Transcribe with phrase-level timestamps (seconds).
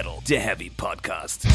[0.00, 1.46] Metal, der Heavy Podcast.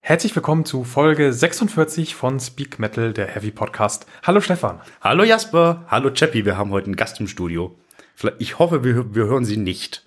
[0.00, 4.06] Herzlich willkommen zu Folge 46 von Speak Metal, der Heavy Podcast.
[4.24, 4.80] Hallo Stefan.
[5.00, 7.78] Hallo Jasper, hallo Chappie, wir haben heute einen Gast im Studio.
[8.40, 10.04] Ich hoffe, wir, wir hören sie nicht.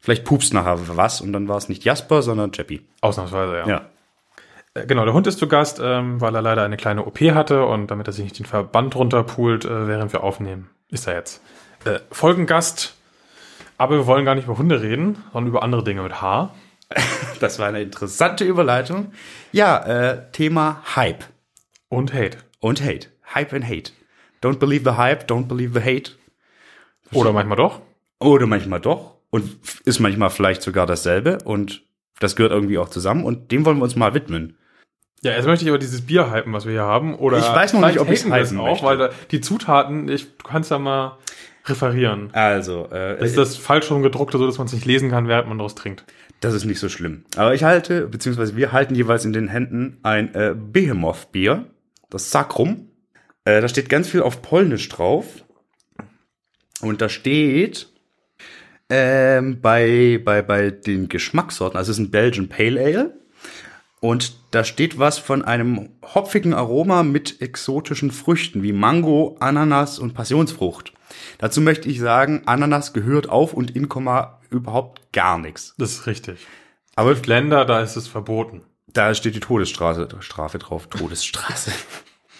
[0.00, 2.86] Vielleicht pupst nachher was und dann war es nicht Jasper, sondern Chappie.
[3.00, 3.68] Ausnahmsweise, ja.
[3.68, 3.76] Ja.
[4.74, 7.64] Äh, Genau, der Hund ist zu Gast, ähm, weil er leider eine kleine OP hatte
[7.66, 11.42] und damit er sich nicht den Verband runterpult, äh, während wir aufnehmen, ist er jetzt.
[11.84, 12.94] Äh, Folgengast,
[13.78, 16.54] aber wir wollen gar nicht über Hunde reden, sondern über andere Dinge mit H.
[17.40, 19.12] Das war eine interessante Überleitung.
[19.52, 21.24] Ja, äh, Thema Hype
[21.88, 22.36] Und Hate.
[22.60, 23.08] und Hate.
[23.34, 23.92] Hype and Hate.
[24.42, 26.12] Don't believe the hype, don't believe the hate.
[27.12, 27.80] Oder manchmal doch.
[28.18, 29.14] Oder manchmal doch.
[29.30, 31.38] Und ist manchmal vielleicht sogar dasselbe.
[31.44, 31.82] Und
[32.18, 33.24] das gehört irgendwie auch zusammen.
[33.24, 34.56] Und dem wollen wir uns mal widmen.
[35.22, 37.14] Ja, jetzt möchte ich aber dieses Bier hypen, was wir hier haben.
[37.14, 38.86] Oder Ich weiß noch nicht, ob wir es hypen auch, möchte.
[38.86, 41.18] weil da, die Zutaten, ich, du kannst ja mal
[41.66, 42.30] referieren.
[42.32, 45.28] Also, äh, Das ist das falsch rum gedruckte, so dass man es nicht lesen kann,
[45.28, 46.04] während man daraus trinkt.
[46.40, 47.24] Das ist nicht so schlimm.
[47.36, 51.66] Aber ich halte, beziehungsweise wir halten jeweils in den Händen ein äh, Behemoth-Bier,
[52.08, 52.88] das Sacrum.
[53.44, 55.44] Äh, da steht ganz viel auf Polnisch drauf.
[56.80, 57.89] Und da steht
[58.90, 63.20] ähm, bei, bei, bei den Geschmackssorten, also es ist ein Belgian Pale Ale.
[64.00, 70.14] Und da steht was von einem hopfigen Aroma mit exotischen Früchten wie Mango, Ananas und
[70.14, 70.94] Passionsfrucht.
[71.38, 75.74] Dazu möchte ich sagen, Ananas gehört auf und in Komma überhaupt gar nichts.
[75.76, 76.46] Das ist richtig.
[76.96, 78.62] Aber Länder, da ist es verboten.
[78.86, 80.88] da steht die Todesstrafe Strafe drauf.
[80.88, 81.72] Todesstraße.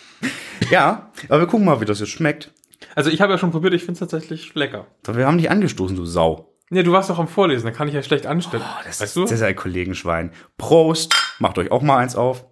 [0.71, 2.53] ja, aber wir gucken mal, wie das jetzt schmeckt.
[2.95, 4.87] Also ich habe ja schon probiert, ich finde es tatsächlich lecker.
[5.07, 6.47] So, Wir haben dich angestoßen, du Sau.
[6.71, 8.63] Nee, du warst doch am Vorlesen, da kann ich ja schlecht anstellen.
[8.65, 10.33] Oh, das, weißt ist, das ist ein Kollegenschwein.
[10.57, 11.15] Prost.
[11.41, 12.47] Macht euch auch mal eins auf.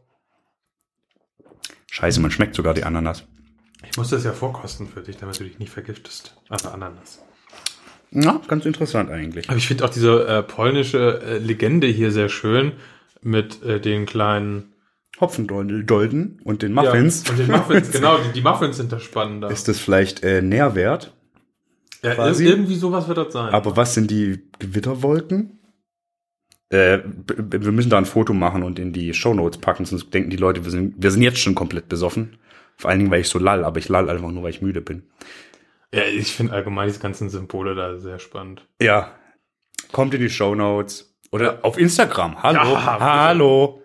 [1.90, 3.24] Scheiße, man schmeckt sogar die Ananas.
[3.88, 6.36] Ich muss das ja vorkosten für dich, damit du dich nicht vergiftest.
[6.48, 7.22] Also Ananas.
[8.10, 9.48] Ja, ganz interessant eigentlich.
[9.48, 12.72] Aber ich finde auch diese äh, polnische äh, Legende hier sehr schön
[13.22, 14.74] mit äh, den kleinen
[15.20, 17.24] Hopfendolden und den Muffins.
[17.24, 19.50] Ja, und den Muffins, genau, die, die Muffins sind da spannender.
[19.50, 21.12] Ist das vielleicht äh, Nährwert?
[22.02, 22.44] ja, quasi?
[22.44, 23.52] ir- irgendwie sowas wird das sein.
[23.52, 25.58] Aber was sind die Gewitterwolken?
[26.70, 30.36] Äh, wir müssen da ein Foto machen und in die Shownotes packen, sonst denken die
[30.36, 32.36] Leute, wir sind, wir sind jetzt schon komplett besoffen.
[32.76, 34.80] Vor allen Dingen, weil ich so lall, aber ich lall einfach nur, weil ich müde
[34.82, 35.02] bin.
[35.92, 38.66] ja, ich finde allgemein diese ganzen Symbole da sehr spannend.
[38.80, 39.12] Ja.
[39.92, 41.16] Kommt in die Shownotes.
[41.32, 42.42] Oder auf Instagram.
[42.42, 42.72] Hallo.
[42.74, 43.00] Ja.
[43.00, 43.82] Hallo.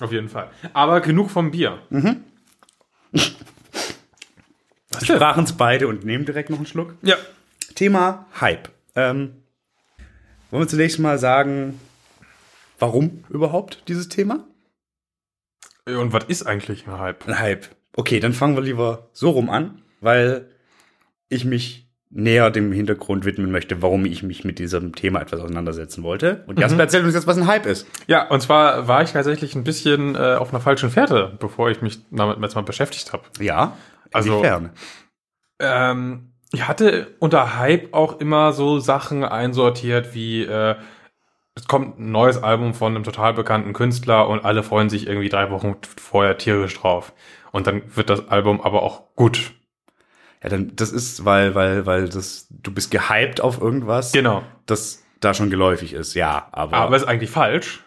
[0.00, 0.50] Auf jeden Fall.
[0.72, 1.78] Aber genug vom Bier.
[1.90, 3.22] Wir
[5.02, 6.94] sprachen es beide und nehmen direkt noch einen Schluck.
[7.02, 7.16] Ja.
[7.74, 8.68] Thema Hype.
[8.94, 9.42] Ähm,
[10.50, 11.80] wollen wir zunächst mal sagen,
[12.78, 14.46] warum überhaupt dieses Thema?
[15.86, 17.26] Und was ist eigentlich ein Hype?
[17.26, 17.66] Ein Hype.
[17.94, 20.50] Okay, dann fangen wir lieber so rum an, weil
[21.28, 26.02] ich mich näher dem Hintergrund widmen möchte, warum ich mich mit diesem Thema etwas auseinandersetzen
[26.02, 26.42] wollte.
[26.46, 27.86] Und Jasper erzählt uns jetzt, was ein Hype ist.
[28.06, 31.82] Ja, und zwar war ich tatsächlich ein bisschen äh, auf einer falschen Fährte, bevor ich
[31.82, 33.24] mich damit jetzt mal beschäftigt habe.
[33.40, 33.76] Ja,
[34.12, 34.70] Also- inwiefern?
[35.60, 40.76] Ähm, ich hatte unter Hype auch immer so Sachen einsortiert wie äh,
[41.54, 45.28] es kommt ein neues Album von einem total bekannten Künstler und alle freuen sich irgendwie
[45.28, 47.12] drei Wochen vorher tierisch drauf.
[47.50, 49.54] Und dann wird das Album aber auch gut.
[50.42, 54.42] Ja, dann, das ist, weil, weil, weil das, du bist gehypt auf irgendwas, Genau.
[54.66, 57.80] das da schon geläufig ist, ja, aber, Aber ist eigentlich falsch,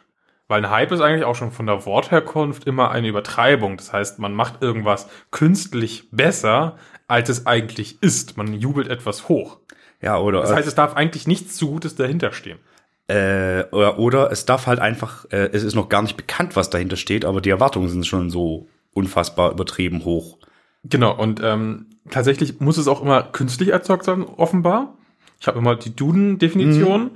[0.50, 3.78] weil ein Hype ist eigentlich auch schon von der Wortherkunft immer eine Übertreibung.
[3.78, 6.76] Das heißt, man macht irgendwas künstlich besser,
[7.08, 8.36] als es eigentlich ist.
[8.36, 9.60] Man jubelt etwas hoch.
[10.02, 12.60] ja, oder, Das heißt, es darf eigentlich nichts zu Gutes dahinter stehen.
[13.08, 16.70] äh, oder, oder es darf halt einfach, äh, es ist noch gar nicht bekannt, was
[16.70, 20.38] dahinter steht, aber die Erwartungen sind schon so unfassbar übertrieben hoch.
[20.84, 24.98] Genau, und ähm, tatsächlich muss es auch immer künstlich erzeugt sein, offenbar.
[25.40, 27.12] Ich habe immer die Duden-Definition.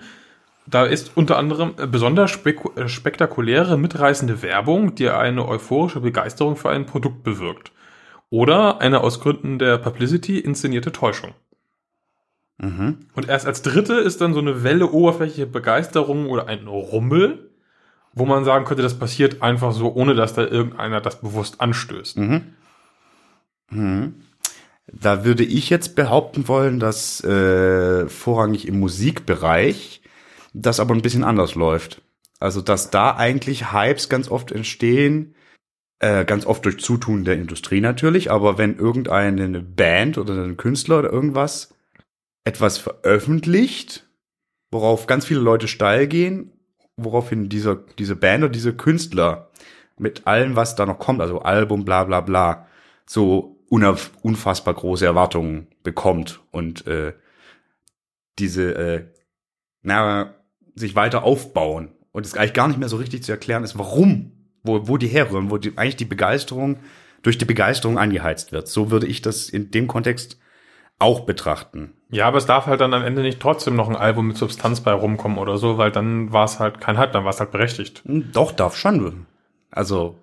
[0.68, 6.70] Da ist unter anderem äh, besonders äh, spektakuläre, mitreißende Werbung, die eine euphorische Begeisterung für
[6.70, 7.72] ein Produkt bewirkt.
[8.32, 11.34] Oder eine aus Gründen der Publicity inszenierte Täuschung.
[12.58, 13.08] Mhm.
[13.14, 17.52] Und erst als dritte ist dann so eine Welle oberflächliche Begeisterung oder ein Rummel,
[18.14, 22.18] wo man sagen könnte, das passiert einfach so, ohne dass da irgendeiner das bewusst anstößt.
[25.02, 30.02] Da würde ich jetzt behaupten wollen, dass äh, vorrangig im Musikbereich
[30.54, 32.02] das aber ein bisschen anders läuft.
[32.40, 35.36] Also, dass da eigentlich Hypes ganz oft entstehen,
[36.00, 41.00] äh, ganz oft durch Zutun der Industrie natürlich, aber wenn irgendeine Band oder ein Künstler
[41.00, 41.74] oder irgendwas
[42.46, 44.08] etwas veröffentlicht,
[44.72, 46.52] worauf ganz viele Leute steil gehen
[46.98, 49.50] woraufhin dieser, diese Band oder diese Künstler
[49.98, 52.68] mit allem, was da noch kommt, also Album, bla bla bla,
[53.06, 53.55] so
[54.22, 57.14] unfassbar große Erwartungen bekommt und äh,
[58.40, 59.06] diese, äh,
[59.82, 60.36] na,
[60.76, 64.32] sich weiter aufbauen und es eigentlich gar nicht mehr so richtig zu erklären ist, warum,
[64.64, 66.80] wo, wo die herrühren, wo die, eigentlich die Begeisterung
[67.22, 68.68] durch die Begeisterung angeheizt wird.
[68.68, 70.40] So würde ich das in dem Kontext
[71.00, 71.94] auch betrachten.
[72.10, 74.82] Ja, aber es darf halt dann am Ende nicht trotzdem noch ein Album mit Substanz
[74.82, 77.52] bei rumkommen oder so, weil dann war es halt kein Hype, dann war es halt
[77.52, 78.04] berechtigt.
[78.06, 79.26] Doch, darf schon.
[79.72, 80.20] Also,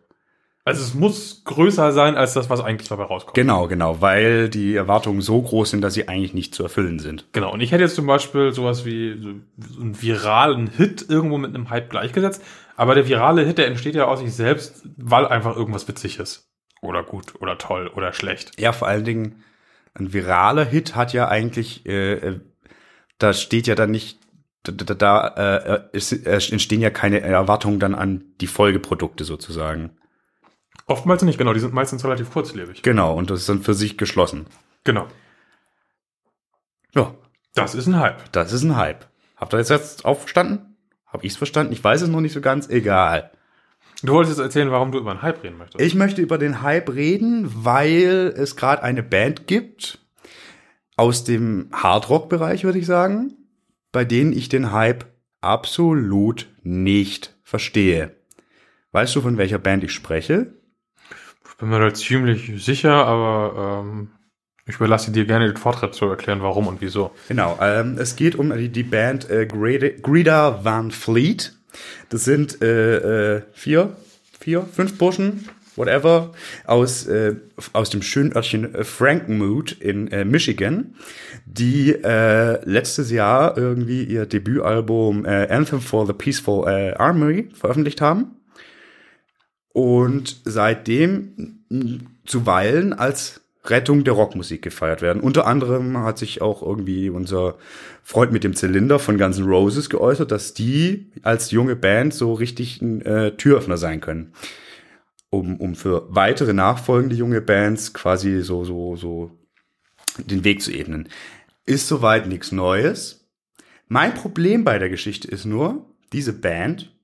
[0.65, 3.35] Also es muss größer sein als das, was eigentlich dabei rauskommt.
[3.35, 7.27] genau, genau, weil die Erwartungen so groß sind, dass sie eigentlich nicht zu erfüllen sind.
[7.33, 7.53] Genau.
[7.53, 11.71] Und ich hätte jetzt zum Beispiel sowas wie so einen viralen Hit irgendwo mit einem
[11.71, 12.43] Hype gleichgesetzt.
[12.77, 16.49] Aber der virale Hit, der entsteht ja aus sich selbst, weil einfach irgendwas witzig ist.
[16.81, 18.59] Oder gut, oder toll, oder schlecht.
[18.61, 19.43] Ja, vor allen Dingen,
[19.95, 22.41] ein viraler Hit hat ja eigentlich, äh, äh,
[23.19, 24.19] da steht ja dann nicht,
[24.63, 29.97] da, da, da äh, es, es entstehen ja keine Erwartungen dann an die Folgeprodukte sozusagen.
[30.87, 31.53] Oftmals nicht, genau.
[31.53, 32.83] Die sind meistens relativ kurzlebig.
[32.83, 34.47] Genau, und das ist dann für sich geschlossen.
[34.85, 35.07] Genau.
[36.95, 37.15] Ja,
[37.55, 38.31] Das ist ein Hype.
[38.33, 39.07] das ist ein Hype.
[39.37, 40.77] Habt ihr das jetzt auch verstanden?
[41.07, 41.73] Hab ich's verstanden?
[41.73, 42.69] Ich weiß es noch nicht so ganz.
[42.69, 43.31] Egal.
[44.03, 45.81] Du wolltest jetzt erzählen, warum du über einen Hype reden möchtest.
[45.85, 49.99] Ich möchte über den Hype reden, weil es gerade eine Band gibt
[50.97, 53.35] aus dem Hardrock-Bereich, würde ich sagen,
[53.93, 55.05] bei denen ich den Hype
[55.41, 58.17] absolut nicht verstehe.
[58.93, 60.55] Weißt du, von welcher Band ich spreche?
[61.63, 64.09] Bin mir da ziemlich sicher, aber ähm,
[64.67, 67.13] ich überlasse dir gerne den Vortritt zu erklären, warum und wieso.
[67.29, 71.57] Genau, ähm, es geht um die, die Band äh, Greta, Van Fleet.
[72.09, 73.97] Das sind äh, äh, vier,
[74.41, 76.33] vier, fünf Burschen, whatever,
[76.67, 77.37] aus, äh,
[77.73, 80.97] aus dem schönen Örtchen Frankenmuth in äh, Michigan,
[81.47, 88.01] die äh, letztes Jahr irgendwie ihr Debütalbum äh, Anthem for the Peaceful äh, Army veröffentlicht
[88.01, 88.42] haben.
[89.73, 91.65] Und seitdem
[92.25, 95.23] zuweilen als Rettung der Rockmusik gefeiert werden.
[95.23, 97.57] Unter anderem hat sich auch irgendwie unser
[98.03, 102.33] Freund mit dem Zylinder von Guns N' Roses geäußert, dass die als junge Band so
[102.33, 104.33] richtig ein äh, Türöffner sein können.
[105.31, 109.31] Um, um für weitere nachfolgende junge Bands quasi so, so, so
[110.19, 111.09] den Weg zu ebnen.
[111.65, 113.29] Ist soweit nichts Neues.
[113.89, 116.95] Mein Problem bei der Geschichte ist nur, diese Band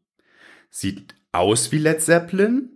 [0.70, 2.70] sieht aus wie Led Zeppelin,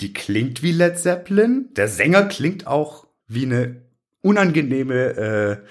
[0.00, 1.68] die klingt wie Led Zeppelin.
[1.74, 3.82] Der Sänger klingt auch wie eine
[4.22, 5.62] unangenehme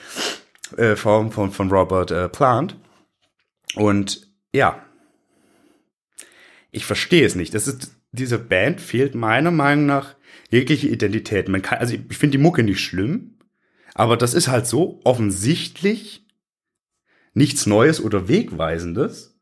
[0.77, 2.77] äh, äh, Form von, von Robert äh, Plant.
[3.75, 4.83] Und ja,
[6.71, 7.53] ich verstehe es nicht.
[7.53, 10.15] Das ist, dieser Band fehlt meiner Meinung nach
[10.49, 11.49] jegliche Identität.
[11.49, 13.37] Man kann, also ich finde die Mucke nicht schlimm,
[13.95, 16.25] aber das ist halt so offensichtlich
[17.33, 19.32] nichts Neues oder Wegweisendes,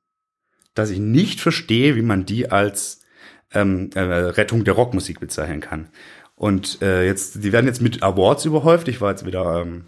[0.73, 3.01] dass ich nicht verstehe, wie man die als
[3.53, 5.89] ähm, äh, Rettung der Rockmusik bezeichnen kann.
[6.35, 8.87] Und äh, jetzt, die werden jetzt mit Awards überhäuft.
[8.87, 9.83] Ich war jetzt wieder ähm,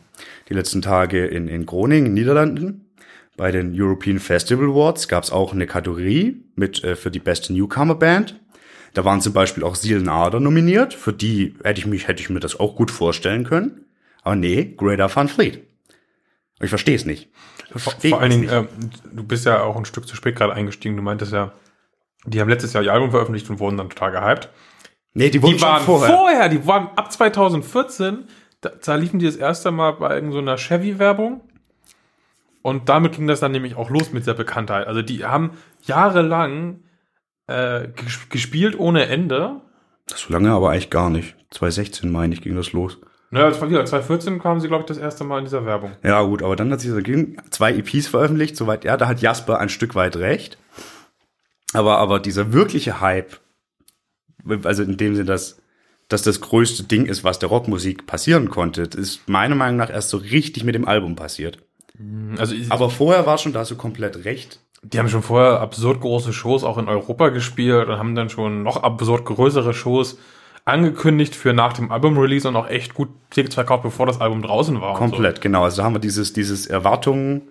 [0.50, 2.92] die letzten Tage in, in Groningen, in Niederlanden.
[3.36, 7.54] Bei den European Festival Awards gab es auch eine Kategorie mit äh, für die beste
[7.54, 8.40] Newcomer Band.
[8.94, 10.94] Da waren zum Beispiel auch Seelenarder nominiert.
[10.94, 13.86] Für die hätte ich mich hätte ich mir das auch gut vorstellen können.
[14.22, 15.64] Aber nee, Greta Van Fleet.
[16.62, 17.30] Ich verstehe es nicht.
[17.76, 18.66] Vor, vor allen Dingen, äh,
[19.14, 20.96] du bist ja auch ein Stück zu spät gerade eingestiegen.
[20.96, 21.52] Du meintest ja,
[22.26, 24.50] die haben letztes Jahr ihr Album veröffentlicht und wurden dann total gehypt.
[25.14, 26.10] nee, die wurden Die waren vorher.
[26.16, 26.50] vorher.
[26.50, 28.26] die waren ab 2014,
[28.62, 31.42] da, da liefen die das erste Mal bei irgendeiner Chevy-Werbung.
[32.62, 34.88] Und damit ging das dann nämlich auch los mit der Bekanntheit.
[34.88, 35.52] Also die haben
[35.84, 36.80] jahrelang
[37.48, 39.60] äh, ges- gespielt ohne Ende.
[40.08, 41.36] So lange aber eigentlich gar nicht.
[41.52, 43.00] 2016 meine ich, ging das los.
[43.34, 45.94] Naja, das war wieder 2014 kamen sie, glaube ich, das erste Mal in dieser Werbung.
[46.04, 49.22] Ja, gut, aber dann hat sie so ging, zwei EPs veröffentlicht, soweit ja, da hat
[49.22, 50.58] Jasper ein Stück weit recht.
[51.74, 53.40] Aber, aber dieser wirkliche Hype,
[54.64, 55.60] also in dem Sinne, dass,
[56.10, 60.10] dass das größte Ding ist, was der Rockmusik passieren konnte, ist meiner Meinung nach erst
[60.10, 61.58] so richtig mit dem Album passiert.
[62.38, 64.60] Also ich- Aber vorher war schon da so komplett recht.
[64.84, 68.62] Die haben schon vorher absurd große Shows auch in Europa gespielt und haben dann schon
[68.64, 70.20] noch absurd größere Shows
[70.66, 74.80] angekündigt für nach dem Album-Release und auch echt gut Tickets verkauft, bevor das Album draußen
[74.80, 74.96] war.
[74.96, 75.64] Komplett, genau.
[75.64, 77.42] Also da haben wir dieses, dieses Erwartungen,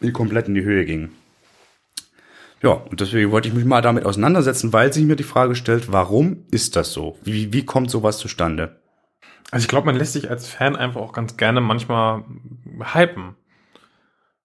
[0.00, 1.12] die komplett in die Höhe gingen.
[2.62, 5.92] Ja, und deswegen wollte ich mich mal damit auseinandersetzen, weil sich mir die Frage stellt,
[5.92, 7.18] warum ist das so?
[7.22, 8.76] Wie, wie kommt sowas zustande?
[8.76, 8.84] So.
[9.54, 12.24] Also ich glaube, man lässt sich als Fan einfach auch ganz gerne manchmal
[12.92, 13.36] hypen.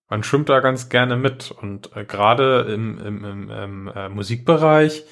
[0.07, 5.03] Man schwimmt da ganz gerne mit und äh, gerade im, im, im, im äh, Musikbereich,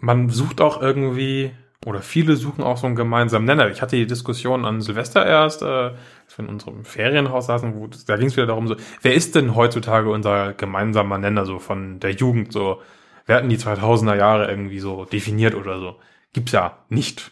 [0.00, 1.52] man sucht auch irgendwie
[1.84, 3.68] oder viele suchen auch so einen gemeinsamen Nenner.
[3.70, 7.88] Ich hatte die Diskussion an Silvester erst, äh, als wir in unserem Ferienhaus saßen, wo,
[8.06, 12.00] da ging es wieder darum, so, wer ist denn heutzutage unser gemeinsamer Nenner so von
[12.00, 12.52] der Jugend?
[12.52, 12.82] So,
[13.26, 15.96] wer hatten die 2000er Jahre irgendwie so definiert oder so?
[16.32, 17.30] Gibt's ja nicht.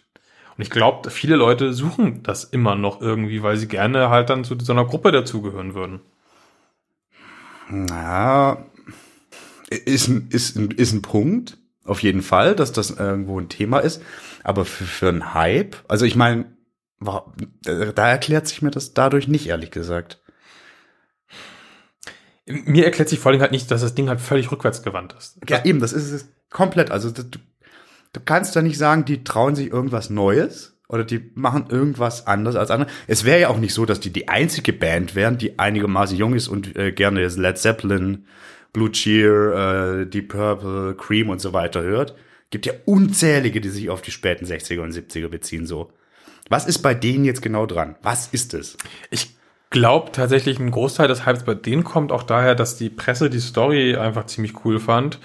[0.56, 4.44] Und ich glaube, viele Leute suchen das immer noch irgendwie, weil sie gerne halt dann
[4.44, 6.00] zu so einer Gruppe dazugehören würden.
[7.68, 8.64] Na,
[9.68, 14.02] ist, ist, ist ein Punkt, auf jeden Fall, dass das irgendwo ein Thema ist.
[14.42, 16.46] Aber für, für einen Hype, also ich meine,
[16.98, 20.20] wa- da erklärt sich mir das dadurch nicht, ehrlich gesagt.
[22.46, 25.38] Mir erklärt sich vor allem halt nicht, dass das Ding halt völlig rückwärtsgewandt ist.
[25.48, 26.90] Ja, eben, das ist es komplett.
[26.90, 27.38] Also das, du,
[28.12, 32.56] du kannst da nicht sagen, die trauen sich irgendwas Neues oder die machen irgendwas anderes
[32.56, 32.90] als andere.
[33.06, 36.34] Es wäre ja auch nicht so, dass die die einzige Band wären, die einigermaßen jung
[36.34, 38.26] ist und äh, gerne Led Zeppelin,
[38.74, 42.14] Blue Cheer, äh, Deep Purple, Cream und so weiter hört.
[42.50, 45.64] Gibt ja unzählige, die sich auf die späten 60er und 70er beziehen.
[45.66, 45.90] So,
[46.50, 47.96] was ist bei denen jetzt genau dran?
[48.02, 48.76] Was ist es?
[49.10, 49.34] Ich
[49.70, 53.40] glaube tatsächlich, ein Großteil des Hypes bei denen kommt auch daher, dass die Presse die
[53.40, 55.18] Story einfach ziemlich cool fand,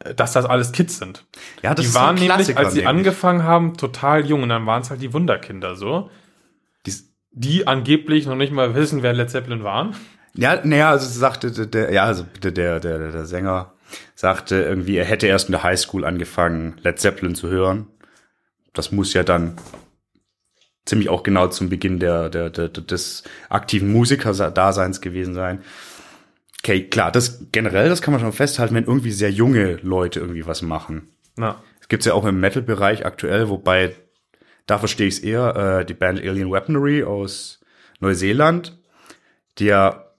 [0.00, 1.24] äh, dass das alles Kids sind.
[1.62, 2.86] Ja, die ist so ein waren nämlich, als sie nämlich.
[2.86, 6.10] angefangen haben, total jung und dann waren es halt die Wunderkinder so,
[6.86, 9.94] Dies- die angeblich noch nicht mal wissen, wer Led Zeppelin waren.
[10.34, 13.72] Ja, naja, also sagte der, der ja, also der, der, der, der Sänger
[14.14, 17.86] sagte irgendwie, er hätte erst in der Highschool angefangen, Led Zeppelin zu hören.
[18.72, 19.56] Das muss ja dann
[20.84, 25.62] ziemlich auch genau zum Beginn der, der, der, des aktiven Musikerdaseins gewesen sein.
[26.60, 30.46] Okay, klar, das generell, das kann man schon festhalten, wenn irgendwie sehr junge Leute irgendwie
[30.46, 31.08] was machen.
[31.36, 33.94] Na, Das gibt's ja auch im Metal-Bereich aktuell, wobei,
[34.66, 37.60] da verstehe ich es eher, äh, die Band Alien Weaponry aus
[38.00, 38.78] Neuseeland,
[39.58, 40.11] die ja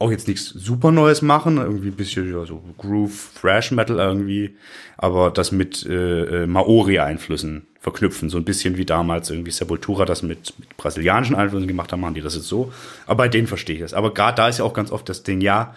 [0.00, 4.56] auch jetzt nichts super Neues machen, irgendwie ein bisschen ja, so Groove, Thrash Metal irgendwie,
[4.96, 10.22] aber das mit äh, äh, Maori-Einflüssen verknüpfen, so ein bisschen wie damals irgendwie Sepultura das
[10.22, 12.72] mit, mit brasilianischen Einflüssen gemacht haben, machen die das jetzt so.
[13.06, 13.94] Aber bei denen verstehe ich das.
[13.94, 15.74] Aber gerade da ist ja auch ganz oft das Ding, ja,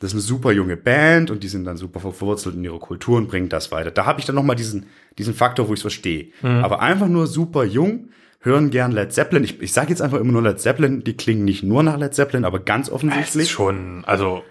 [0.00, 3.16] das ist eine super junge Band und die sind dann super verwurzelt in ihrer Kultur
[3.16, 3.92] und bringen das weiter.
[3.92, 4.86] Da habe ich dann noch mal diesen
[5.18, 6.28] diesen Faktor, wo ich es verstehe.
[6.62, 8.08] Aber einfach nur super jung,
[8.42, 9.44] hören gern Led Zeppelin.
[9.44, 11.04] Ich, ich sage jetzt einfach immer nur Led Zeppelin.
[11.04, 14.42] Die klingen nicht nur nach Led Zeppelin, aber ganz offensichtlich, schon, also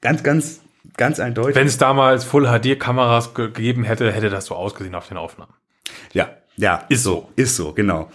[0.00, 0.60] ganz, ganz,
[0.96, 1.54] ganz eindeutig.
[1.54, 5.16] wenn es damals Full HD Kameras ge gegeben hätte, hätte das so ausgesehen auf den
[5.16, 5.54] Aufnahmen.
[6.12, 7.30] Ja, ja, Ist so.
[7.36, 8.10] Ist so, genau.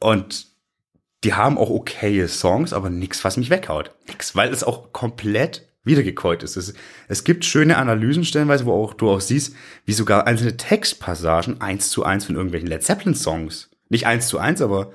[0.00, 0.46] Und
[1.24, 3.92] die haben auch okaye Songs, aber nix, was mich weghaut.
[4.08, 6.56] Nix, weil es auch komplett wiedergekäut ist.
[6.56, 6.72] Es,
[7.08, 9.54] es gibt schöne Analysen stellenweise, wo auch du auch siehst,
[9.84, 13.68] wie sogar einzelne Textpassagen eins zu eins von irgendwelchen Led Zeppelin Songs.
[13.90, 14.92] Nicht eins zu eins, aber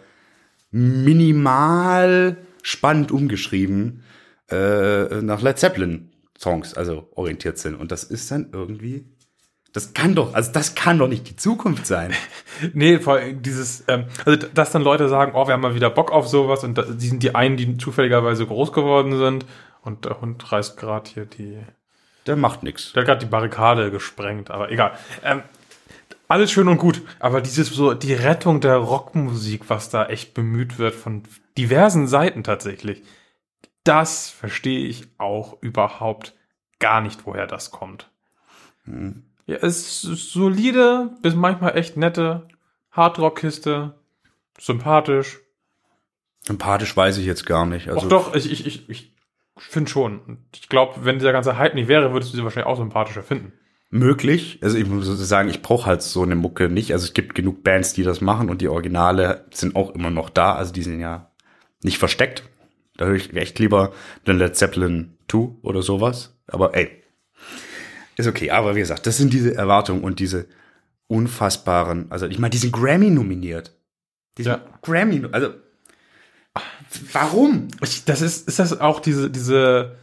[0.71, 4.03] minimal spannend umgeschrieben
[4.49, 6.09] äh, nach Led Zeppelin
[6.39, 7.75] Songs, also orientiert sind.
[7.75, 9.05] Und das ist dann irgendwie
[9.75, 12.13] das kann doch, also das kann doch nicht die Zukunft sein.
[12.73, 15.89] Nee, vor allem dieses, ähm, also dass dann Leute sagen, oh, wir haben mal wieder
[15.89, 19.45] Bock auf sowas und die sind die einen, die zufälligerweise groß geworden sind
[19.85, 21.59] und der Hund reißt gerade hier die,
[22.27, 22.93] Der macht nichts.
[22.93, 24.97] der hat gerade die Barrikade gesprengt, aber egal.
[25.23, 25.43] Ähm,
[26.27, 30.79] alles schön und gut, aber dieses so die Rettung der Rockmusik, was da echt bemüht
[30.79, 31.23] wird von
[31.57, 33.03] diversen Seiten tatsächlich,
[33.83, 36.33] das verstehe ich auch überhaupt
[36.79, 38.09] gar nicht, woher das kommt.
[39.45, 42.47] Ja, es ist solide, bis manchmal echt nette
[42.91, 43.93] Hardrock-Kiste,
[44.59, 45.39] sympathisch.
[46.41, 47.87] Sympathisch weiß ich jetzt gar nicht.
[47.89, 49.14] Also Auch doch, ich, ich, ich, ich
[49.57, 50.19] finde schon.
[50.19, 53.24] Und Ich glaube, wenn dieser ganze Hype nicht wäre, würdest du sie wahrscheinlich auch sympathischer
[53.24, 53.53] finden.
[53.91, 54.59] möglich.
[54.62, 56.91] Also ich muss sagen, ich brauche halt so eine Mucke nicht.
[56.91, 60.29] Also es gibt genug Bands, die das machen und die Originale sind auch immer noch
[60.29, 60.55] da.
[60.55, 61.31] Also die sind ja
[61.81, 62.43] nicht versteckt.
[62.97, 63.93] Da höre ich echt lieber
[64.27, 66.38] den Led Zeppelin 2 oder sowas.
[66.47, 66.89] Aber ey,
[68.17, 68.51] ist okay.
[68.51, 70.47] Aber wie gesagt, das sind diese Erwartungen und diese
[71.07, 73.74] unfassbaren, also ich meine, die sind Grammy nominiert.
[74.38, 74.62] Die sind Ja.
[74.81, 75.50] Grammy, also
[77.13, 77.67] warum?
[77.81, 79.95] Ich, das ist, ist das auch diese, diese,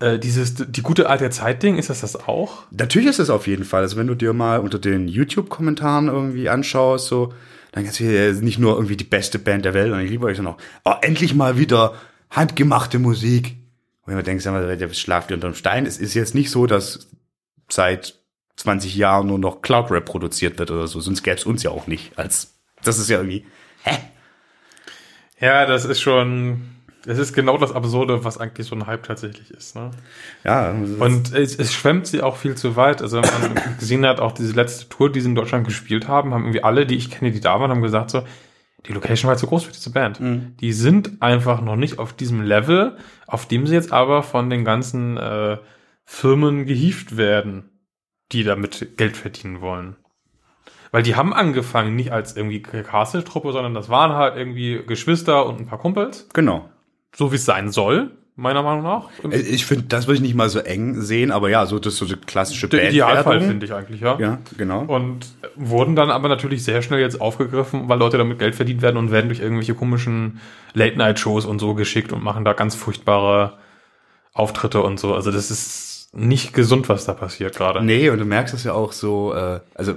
[0.00, 2.64] äh, dieses, die gute alte Zeit-Ding, ist das das auch?
[2.70, 3.82] Natürlich ist es auf jeden Fall.
[3.82, 7.32] Also wenn du dir mal unter den YouTube-Kommentaren irgendwie anschaust, so,
[7.72, 10.26] dann kannst du hier nicht nur irgendwie die beste Band der Welt, sondern ich liebe
[10.26, 11.94] euch noch, oh, endlich mal wieder
[12.30, 13.56] handgemachte Musik.
[14.02, 15.86] Und wenn man denkt, sag mal, der schlaft unterm Stein.
[15.86, 17.08] Es ist jetzt nicht so, dass
[17.68, 18.18] seit
[18.56, 21.70] 20 Jahren nur noch Cloud Rap produziert wird oder so, sonst gäbe es uns ja
[21.70, 22.18] auch nicht.
[22.18, 23.44] Als das ist ja irgendwie,
[23.82, 23.98] hä?
[25.38, 26.62] Ja, das ist schon,
[27.04, 29.90] das ist genau das Absurde, was eigentlich so ein Hype tatsächlich ist, ne?
[30.44, 33.02] Ja, Und es, es schwemmt sie auch viel zu weit.
[33.02, 36.32] Also wenn man gesehen hat, auch diese letzte Tour, die sie in Deutschland gespielt haben,
[36.32, 38.22] haben irgendwie alle, die ich kenne, die da waren, haben gesagt so,
[38.86, 40.20] die Location war zu groß für diese Band.
[40.60, 44.64] Die sind einfach noch nicht auf diesem Level, auf dem sie jetzt aber von den
[44.64, 45.58] ganzen äh,
[46.04, 47.70] Firmen gehievt werden,
[48.32, 49.96] die damit Geld verdienen wollen.
[50.96, 55.60] Weil die haben angefangen nicht als irgendwie Castle-Truppe, sondern das waren halt irgendwie Geschwister und
[55.60, 56.26] ein paar Kumpels.
[56.32, 56.70] Genau.
[57.14, 59.10] So wie es sein soll, meiner Meinung nach.
[59.30, 61.92] Äh, Ich finde, das würde ich nicht mal so eng sehen, aber ja, so das
[61.92, 63.48] ist so die klassische Der Idealfall, Bandwertung.
[63.48, 64.18] finde ich eigentlich, ja.
[64.18, 64.84] Ja, genau.
[64.86, 68.96] Und wurden dann aber natürlich sehr schnell jetzt aufgegriffen, weil Leute damit Geld verdient werden
[68.96, 70.40] und werden durch irgendwelche komischen
[70.72, 73.58] Late-Night-Shows und so geschickt und machen da ganz furchtbare
[74.32, 75.14] Auftritte und so.
[75.14, 77.84] Also das ist nicht gesund, was da passiert gerade.
[77.84, 79.96] Nee, und du merkst es ja auch so, äh, also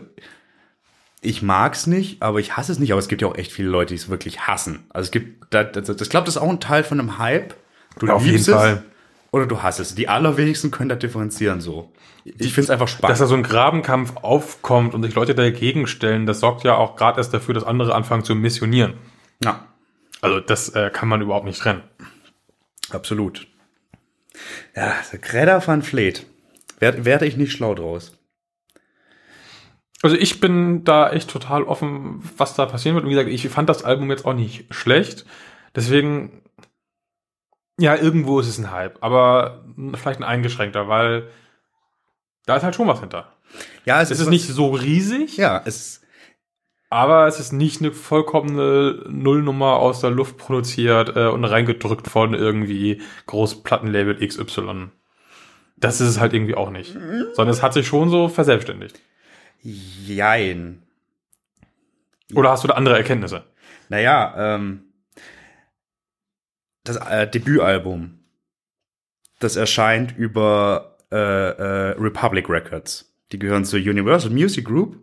[1.21, 3.69] ich mag's nicht, aber ich hasse es nicht, aber es gibt ja auch echt viele
[3.69, 4.85] Leute, die es wirklich hassen.
[4.89, 7.55] Also es gibt, das, das, das glaube, das ist auch ein Teil von einem Hype.
[7.97, 8.83] Du Ja, auf jeden liebst es Fall.
[9.31, 9.93] Oder du hasst es.
[9.95, 11.91] Die allerwenigsten können das differenzieren so.
[12.23, 13.11] Ich finde es einfach spannend.
[13.11, 16.95] Dass da so ein Grabenkampf aufkommt und sich Leute dagegen stellen, das sorgt ja auch
[16.95, 18.93] gerade erst dafür, dass andere anfangen zu missionieren.
[19.43, 19.67] ja,
[20.21, 21.83] Also das äh, kann man überhaupt nicht trennen.
[22.91, 23.47] absolut.
[24.75, 25.83] Ja, der Greta van.
[26.79, 28.17] Werd, werde ich nicht schlau draus.
[30.01, 33.03] Also ich bin da echt total offen, was da passieren wird.
[33.05, 35.25] Und wie gesagt, ich fand das Album jetzt auch nicht schlecht.
[35.75, 36.41] Deswegen,
[37.79, 39.65] ja, irgendwo ist es ein Hype, aber
[39.95, 41.29] vielleicht ein eingeschränkter, weil
[42.45, 43.33] da ist halt schon was hinter.
[43.85, 46.01] Ja, Es ist was- nicht so riesig, Ja, es
[46.91, 52.33] aber es ist nicht eine vollkommene Nullnummer aus der Luft produziert äh, und reingedrückt von
[52.33, 54.87] irgendwie Großplattenlabel XY.
[55.77, 56.93] Das ist es halt irgendwie auch nicht.
[57.33, 58.99] Sondern es hat sich schon so verselbstständigt.
[59.61, 60.83] Jein.
[62.33, 63.43] Oder hast du da andere Erkenntnisse?
[63.89, 64.83] Naja, ähm,
[66.83, 68.19] das äh, Debütalbum,
[69.39, 73.13] das erscheint über äh, äh, Republic Records.
[73.31, 74.97] Die gehören zur Universal Music Group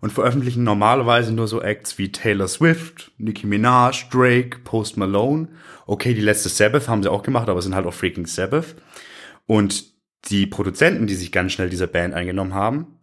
[0.00, 5.48] und veröffentlichen normalerweise nur so Acts wie Taylor Swift, Nicki Minaj, Drake, Post Malone.
[5.86, 8.76] Okay, die letzte Sabbath haben sie auch gemacht, aber es sind halt auch freaking Sabbath.
[9.46, 9.84] Und
[10.26, 12.95] die Produzenten, die sich ganz schnell dieser Band eingenommen haben,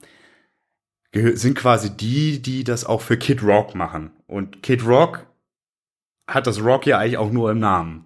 [1.13, 4.11] sind quasi die, die das auch für Kid Rock machen.
[4.27, 5.27] Und Kid Rock
[6.27, 8.05] hat das Rock ja eigentlich auch nur im Namen.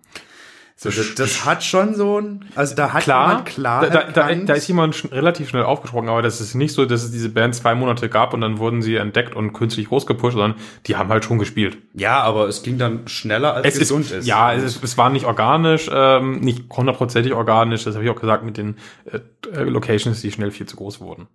[0.79, 4.35] So, das, das hat schon so ein, also da hat Klar, jemand klar da, da,
[4.35, 7.29] da, ist jemand sch relativ schnell aufgesprungen, aber das ist nicht so, dass es diese
[7.29, 10.53] Band zwei Monate gab und dann wurden sie entdeckt und künstlich großgepusht, sondern
[10.85, 11.79] die haben halt schon gespielt.
[11.95, 14.27] ja, aber es ging dann schneller als Es gesund ist, ist.
[14.27, 18.21] ja, es, ist, es war nicht organisch, ähm, nicht hundertprozentig organisch, das habe ich auch
[18.21, 18.75] gesagt mit den
[19.11, 21.27] äh, Locations, die schnell viel zu groß wurden.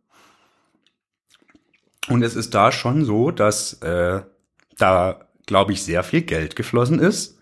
[2.09, 4.23] Und es ist da schon so, dass äh,
[4.79, 7.39] da, glaube ich, sehr viel Geld geflossen ist,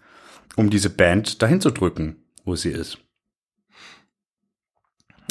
[0.57, 2.99] um diese Band dahin zu drücken, wo sie ist.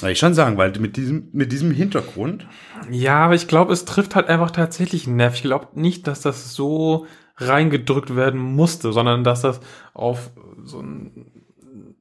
[0.07, 2.47] Ich schon sagen, weil mit diesem, mit diesem Hintergrund,
[2.89, 5.35] Ja, aber ich glaube, es trifft halt einfach tatsächlich einen Nerv.
[5.35, 9.59] Ich glaube nicht, dass das so reingedrückt werden musste, sondern dass das
[9.93, 10.31] auf
[10.63, 11.45] so ein,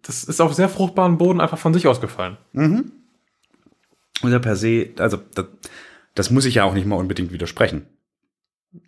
[0.03, 2.37] das ist auf sehr fruchtbaren Boden einfach von sich ausgefallen.
[4.23, 5.47] oder per se, also das,
[6.19, 7.87] das muss ich ja auch nicht mal unbedingt widersprechen.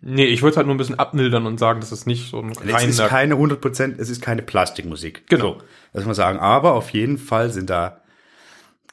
[0.01, 2.51] Nee, ich würde halt nur ein bisschen abmildern und sagen, das ist nicht so ein
[2.51, 3.09] Es ist reiner.
[3.09, 5.25] keine 100%, es ist keine Plastikmusik.
[5.27, 5.53] Genau.
[5.53, 5.57] So,
[5.93, 6.39] das muss man sagen.
[6.39, 8.01] Aber auf jeden Fall sind da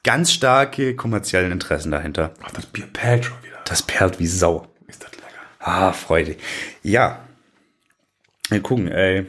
[0.02, 2.32] ganz starke kommerziellen Interessen dahinter.
[2.42, 3.58] Ach, das Bier perlt schon wieder.
[3.66, 4.66] Das perlt wie Sau.
[4.86, 5.28] Ist das lecker.
[5.58, 6.36] Ah, Freude.
[6.82, 7.22] Ja.
[8.48, 9.26] Wir gucken, ey.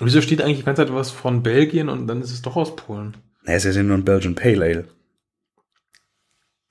[0.00, 2.74] Wieso steht eigentlich die ganze Zeit was von Belgien und dann ist es doch aus
[2.74, 3.16] Polen?
[3.44, 4.88] Na, es ist ja nur ein Belgian Pale Ale.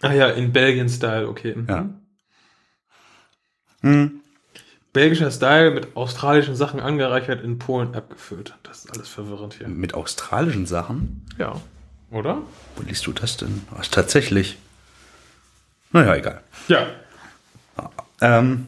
[0.02, 1.56] Ach ja, in Belgien-Style, okay.
[1.56, 1.68] Mhm.
[1.68, 1.90] Ja.
[3.82, 4.22] Hm.
[4.92, 8.58] Belgischer Style mit australischen Sachen angereichert, in Polen abgefüllt.
[8.64, 9.68] Das ist alles verwirrend hier.
[9.68, 11.26] Mit australischen Sachen?
[11.38, 11.62] Ja.
[12.12, 12.42] Oder?
[12.76, 13.62] Wo liest du das denn?
[13.70, 14.58] Was, tatsächlich?
[15.92, 16.42] Naja, egal.
[16.68, 16.88] Ja.
[18.20, 18.68] Ähm,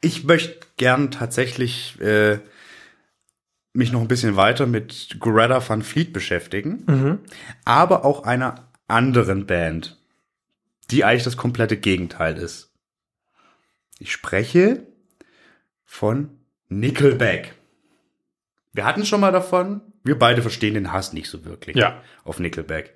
[0.00, 2.38] ich möchte gern tatsächlich äh,
[3.74, 7.20] mich noch ein bisschen weiter mit Greta Van Fleet beschäftigen,
[7.64, 9.98] aber auch einer anderen Band,
[10.90, 12.70] die eigentlich das komplette Gegenteil ist.
[13.98, 14.86] Ich spreche
[15.84, 16.30] von
[16.68, 17.54] Nickelback.
[18.72, 22.02] Wir hatten schon mal davon, wir beide verstehen den Hass nicht so wirklich Ja.
[22.24, 22.94] auf Nickelback.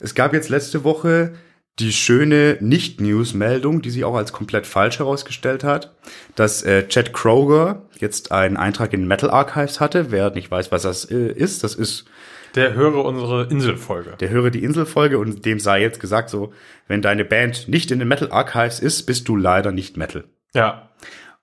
[0.00, 1.34] Es gab jetzt letzte Woche
[1.78, 5.94] die schöne Nicht-News-Meldung, die sich auch als komplett falsch herausgestellt hat,
[6.34, 10.10] dass äh, Chad Kroger jetzt einen Eintrag in Metal Archives hatte.
[10.10, 12.04] Wer nicht weiß, was das äh, ist, das ist
[12.54, 14.16] Der höre unsere Inselfolge.
[14.18, 16.52] der höre die Inselfolge und dem sei jetzt gesagt so,
[16.88, 20.24] wenn deine Band nicht in den Metal Archives ist, bist du leider nicht Metal.
[20.54, 20.90] Ja.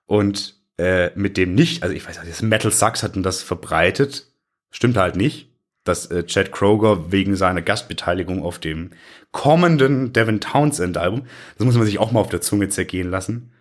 [0.06, 4.26] Und äh, mit dem nicht, also ich weiß nicht, das Metal Sucks hatten das verbreitet,
[4.70, 5.48] stimmt halt nicht,
[5.84, 8.90] dass äh, Chad Kroger wegen seiner Gastbeteiligung auf dem
[9.32, 13.52] kommenden Devin Townsend Album, das muss man sich auch mal auf der Zunge zergehen lassen.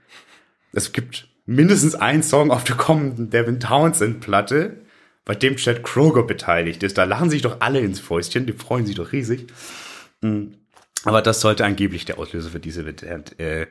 [0.73, 4.81] Es gibt mindestens einen Song auf der kommenden Devin Townsend Platte,
[5.27, 6.97] bei dem Chad Kroger beteiligt ist.
[6.97, 9.47] Da lachen sich doch alle ins Fäustchen, die freuen sich doch riesig.
[10.21, 10.53] Mm.
[11.03, 13.67] Aber das sollte angeblich der Auslöser für diese äh,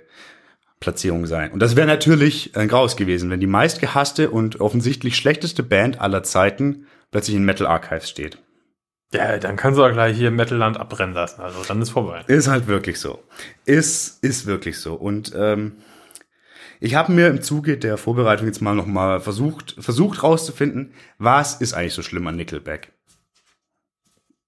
[0.80, 1.50] Platzierung sein.
[1.50, 6.22] Und das wäre natürlich ein Graus gewesen, wenn die meistgehasste und offensichtlich schlechteste Band aller
[6.22, 8.38] Zeiten plötzlich in Metal Archives steht.
[9.12, 11.40] Ja, dann kannst du auch gleich hier Metalland abbrennen lassen.
[11.40, 12.22] Also dann ist vorbei.
[12.26, 13.22] Ist halt wirklich so.
[13.64, 14.94] Ist, ist wirklich so.
[14.94, 15.72] Und ähm,
[16.80, 21.74] ich habe mir im Zuge der Vorbereitung jetzt mal nochmal versucht, versucht rauszufinden, was ist
[21.74, 22.92] eigentlich so schlimm an Nickelback.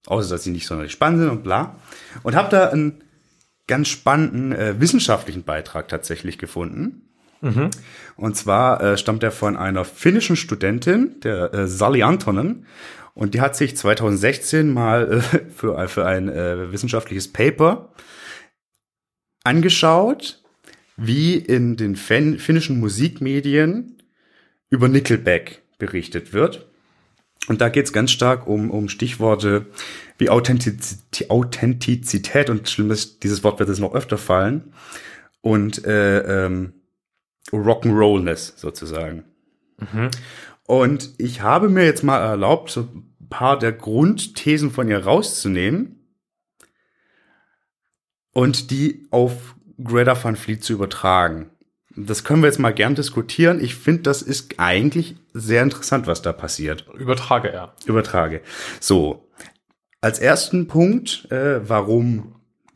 [0.07, 1.75] Außer, dass sie nicht sonderlich spannend sind und bla.
[2.23, 3.03] Und habe da einen
[3.67, 7.09] ganz spannenden äh, wissenschaftlichen Beitrag tatsächlich gefunden.
[8.15, 12.65] Und zwar äh, stammt er von einer finnischen Studentin, der äh, Sally Antonen.
[13.13, 15.21] Und die hat sich 2016 mal äh,
[15.55, 17.93] für, für ein äh, wissenschaftliches Paper
[19.43, 20.38] angeschaut,
[20.99, 24.01] wie in den fin finnischen Musikmedien
[24.69, 26.67] über Nickelback berichtet wird.
[27.47, 29.67] Und da geht es ganz stark um, um Stichworte
[30.17, 34.73] wie Authentizität, Authentizität und schlimmes, dieses Wort wird jetzt noch öfter fallen.
[35.41, 36.73] Und äh, ähm,
[37.51, 39.23] Rock'n'Rollness sozusagen.
[40.67, 45.99] Und ich habe mir jetzt mal erlaubt, so ein paar der Grundthesen von ihr rauszunehmen
[48.33, 51.49] und die auf Greta Van Fleet zu übertragen.
[51.95, 53.63] Das können wir jetzt mal gern diskutieren.
[53.63, 56.85] Ich finde, das ist eigentlich sehr interessant, was da passiert.
[56.97, 57.73] Übertrage er.
[57.85, 58.41] Übertrage.
[58.79, 59.27] So,
[60.01, 62.35] als ersten Punkt, äh, warum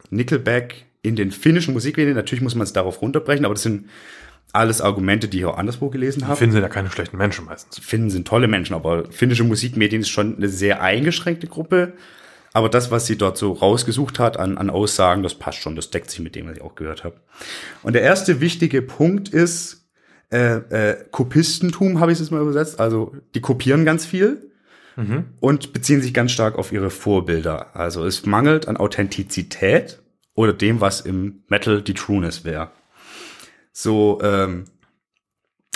[0.09, 3.89] Nickelback in den finnischen Musikmedien, natürlich muss man es darauf runterbrechen, aber das sind
[4.51, 6.37] alles Argumente, die ich auch anderswo gelesen habe.
[6.37, 7.79] Finnen sind ja keine schlechten Menschen meistens.
[7.79, 11.93] Finnen sind tolle Menschen, aber finnische Musikmedien ist schon eine sehr eingeschränkte Gruppe.
[12.53, 15.89] Aber das, was sie dort so rausgesucht hat an, an Aussagen, das passt schon, das
[15.89, 17.15] deckt sich mit dem, was ich auch gehört habe.
[17.81, 19.89] Und der erste wichtige Punkt ist
[20.31, 22.79] äh, äh, Kopistentum, habe ich es jetzt mal übersetzt.
[22.79, 24.51] Also die kopieren ganz viel
[25.39, 27.75] und beziehen sich ganz stark auf ihre Vorbilder.
[27.75, 30.03] Also es mangelt an Authentizität
[30.35, 32.69] oder dem, was im Metal die Trueness wäre.
[33.71, 34.65] So, ähm,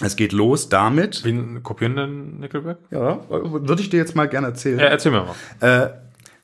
[0.03, 1.23] es geht los damit.
[1.23, 2.77] Wen kopieren denn Nickelback?
[2.91, 4.77] Ja, würde ich dir jetzt mal gerne erzählen.
[4.77, 5.35] Ja, erzähl mir mal.
[5.61, 5.89] Äh,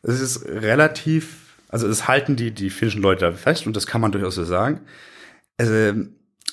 [0.04, 4.12] es ist relativ, also es halten die, die finnischen Leute fest und das kann man
[4.12, 4.82] durchaus so sagen.
[5.58, 6.06] Also,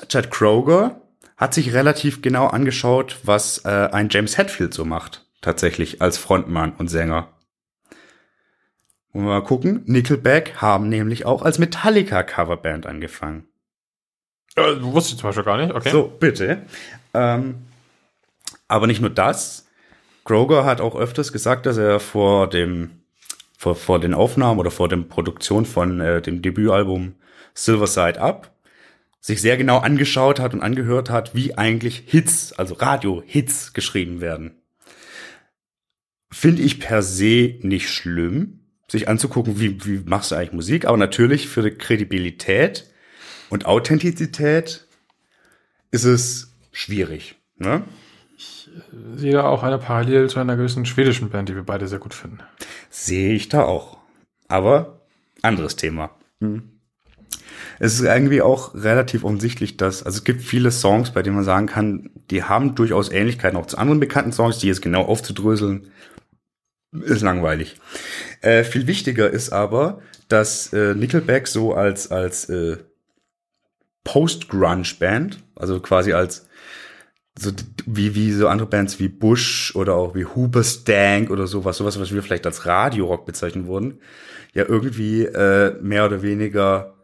[0.09, 1.03] Chad Kroger
[1.37, 6.73] hat sich relativ genau angeschaut, was äh, ein James Hetfield so macht, tatsächlich als Frontmann
[6.79, 7.29] und Sänger.
[9.13, 9.83] Wollen wir mal gucken.
[9.87, 13.49] Nickelback haben nämlich auch als Metallica-Coverband angefangen.
[14.55, 15.91] Äh, du wusstest zum Beispiel gar nicht, okay.
[15.91, 16.63] So, bitte.
[17.15, 17.57] Ähm,
[18.69, 19.67] aber nicht nur das.
[20.25, 23.00] Groger hat auch öfters gesagt, dass er vor dem
[23.61, 27.17] vor, vor den Aufnahmen oder vor der Produktion von äh, dem Debütalbum
[27.53, 28.57] Silver Side Up
[29.21, 34.53] sich sehr genau angeschaut hat und angehört hat, wie eigentlich Hits, also Radio-Hits geschrieben werden.
[36.33, 40.97] Finde ich per se nicht schlimm, sich anzugucken, wie, wie machst du eigentlich Musik, aber
[40.97, 42.87] natürlich für die Kredibilität
[43.51, 44.87] und Authentizität
[45.91, 47.35] ist es schwierig.
[47.59, 47.83] Ne?
[49.17, 52.15] Sehe da auch eine Parallel zu einer gewissen schwedischen Band, die wir beide sehr gut
[52.15, 52.39] finden.
[52.89, 53.99] Sehe ich da auch.
[54.49, 55.01] Aber
[55.43, 56.11] anderes Thema.
[57.79, 61.45] Es ist irgendwie auch relativ offensichtlich, dass, also es gibt viele Songs, bei denen man
[61.45, 65.91] sagen kann, die haben durchaus Ähnlichkeiten auch zu anderen bekannten Songs, die jetzt genau aufzudröseln,
[66.93, 67.77] ist langweilig.
[68.41, 72.79] Äh, viel wichtiger ist aber, dass äh, Nickelback so als, als äh,
[74.05, 76.49] Post-Grunge-Band, also quasi als
[77.41, 77.53] so
[77.87, 82.13] wie, wie so andere Bands wie Bush oder auch wie Hoobastank oder sowas, sowas, was
[82.13, 84.01] wir vielleicht als Radiorock bezeichnen würden,
[84.53, 86.95] ja irgendwie äh, mehr oder weniger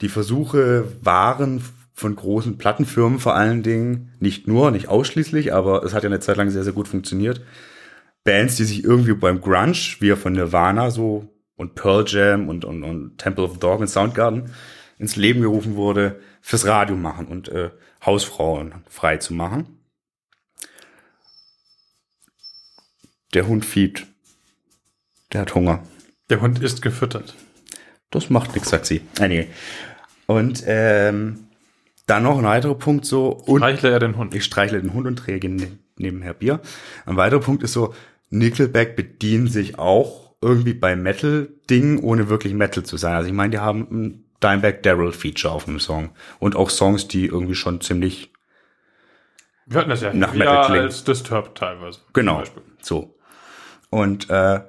[0.00, 5.94] die Versuche waren von großen Plattenfirmen vor allen Dingen, nicht nur, nicht ausschließlich, aber es
[5.94, 7.42] hat ja eine Zeit lang sehr, sehr gut funktioniert.
[8.24, 12.64] Bands, die sich irgendwie beim Grunge, wie er von Nirvana so und Pearl Jam und,
[12.64, 14.50] und, und Temple of the Dog und Soundgarden
[14.98, 17.70] ins Leben gerufen wurde, fürs Radio machen und äh,
[18.04, 19.73] Hausfrauen frei zu machen.
[23.34, 24.06] Der Hund fiebt.
[25.32, 25.82] Der hat Hunger.
[26.30, 27.34] Der Hund ist gefüttert.
[28.10, 29.02] Das macht nichts, sagt sie.
[29.18, 29.48] Anyway.
[30.26, 31.48] Und ähm,
[32.06, 33.28] dann noch ein weiterer Punkt so.
[33.30, 34.34] Und Reichle er den Hund.
[34.34, 36.60] ich streichle den Hund und träge ne nebenher Bier.
[37.06, 37.94] Ein weiterer Punkt ist so,
[38.30, 43.14] Nickelback bedienen sich auch irgendwie bei Metal-Dingen, ohne wirklich Metal zu sein.
[43.14, 46.10] Also ich meine, die haben ein Dimebag Daryl-Feature auf dem Song.
[46.38, 48.32] Und auch Songs, die irgendwie schon ziemlich
[49.66, 50.82] Wir hatten das ja Nach Metal klingen.
[50.82, 52.00] als Disturbed teilweise.
[52.12, 52.42] Genau.
[52.82, 53.13] So.
[53.94, 54.60] Und äh,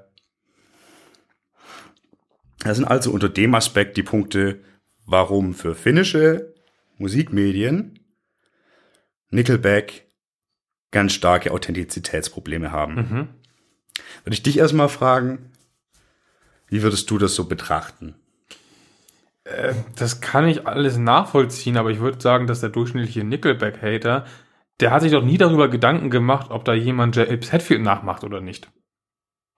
[2.60, 4.62] das sind also unter dem Aspekt die Punkte,
[5.08, 6.54] warum für finnische
[7.00, 7.98] Musikmedien
[9.32, 10.12] Nickelback
[10.92, 12.94] ganz starke Authentizitätsprobleme haben.
[12.94, 13.28] Mhm.
[14.24, 15.52] Würde ich dich erstmal fragen,
[16.68, 18.14] wie würdest du das so betrachten?
[19.96, 24.26] Das kann ich alles nachvollziehen, aber ich würde sagen, dass der durchschnittliche Nickelback-Hater,
[24.82, 28.40] der hat sich doch nie darüber Gedanken gemacht, ob da jemand James Hetfield nachmacht oder
[28.40, 28.70] nicht.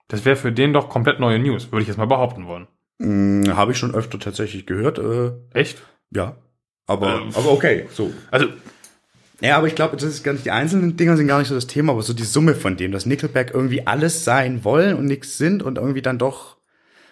[0.08, 2.66] Das wäre für den doch komplett neue News, würde ich jetzt mal behaupten wollen.
[3.00, 4.98] Hm, Habe ich schon öfter tatsächlich gehört.
[4.98, 5.82] Äh, Echt?
[6.10, 6.36] ja.
[6.86, 7.28] Aber, Ähm.
[7.34, 8.10] aber okay, so.
[8.30, 8.46] Also,
[9.40, 11.54] Ja, aber ich glaube, das ist gar nicht, die einzelnen Dinger sind gar nicht so
[11.54, 15.04] das Thema, aber so die Summe von dem, dass Nickelback irgendwie alles sein wollen und
[15.04, 16.56] nichts sind und irgendwie dann doch,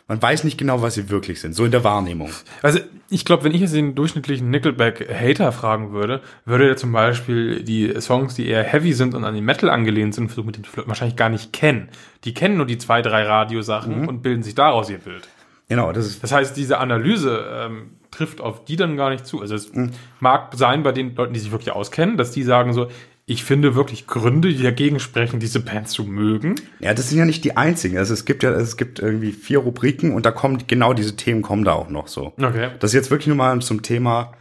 [0.09, 2.31] man weiß nicht genau, was sie wirklich sind, so in der Wahrnehmung.
[2.63, 2.79] Also
[3.11, 8.01] ich glaube, wenn ich jetzt den durchschnittlichen Nickelback-Hater fragen würde, würde er zum Beispiel die
[8.01, 10.87] Songs, die eher heavy sind und an den Metal angelehnt sind, Versuch mit dem Flirt,
[10.87, 11.89] wahrscheinlich gar nicht kennen.
[12.25, 15.29] Die kennen nur die zwei, drei Radiosachen und bilden sich daraus ihr Bild.
[15.69, 19.41] Genau, das ist, Das heißt, diese Analyse ähm, trifft auf die dann gar nicht zu.
[19.41, 19.73] Also es
[20.21, 22.89] mag sein bei den Leuten, die sich wirklich auskennen, dass die sagen so,
[23.29, 26.55] ich finde wirklich Gründe, die dagegen sprechen, diese Band zu mögen.
[26.79, 27.99] ja, das sind ja nicht die einzigen.
[27.99, 31.43] Also es gibt ja, es gibt irgendwie vier Rubriken und da kommen genau diese Themen
[31.43, 32.33] kommen da auch noch so.
[32.41, 32.71] Okay.
[32.79, 34.33] Das ist jetzt wirklich nur mal zum Thema,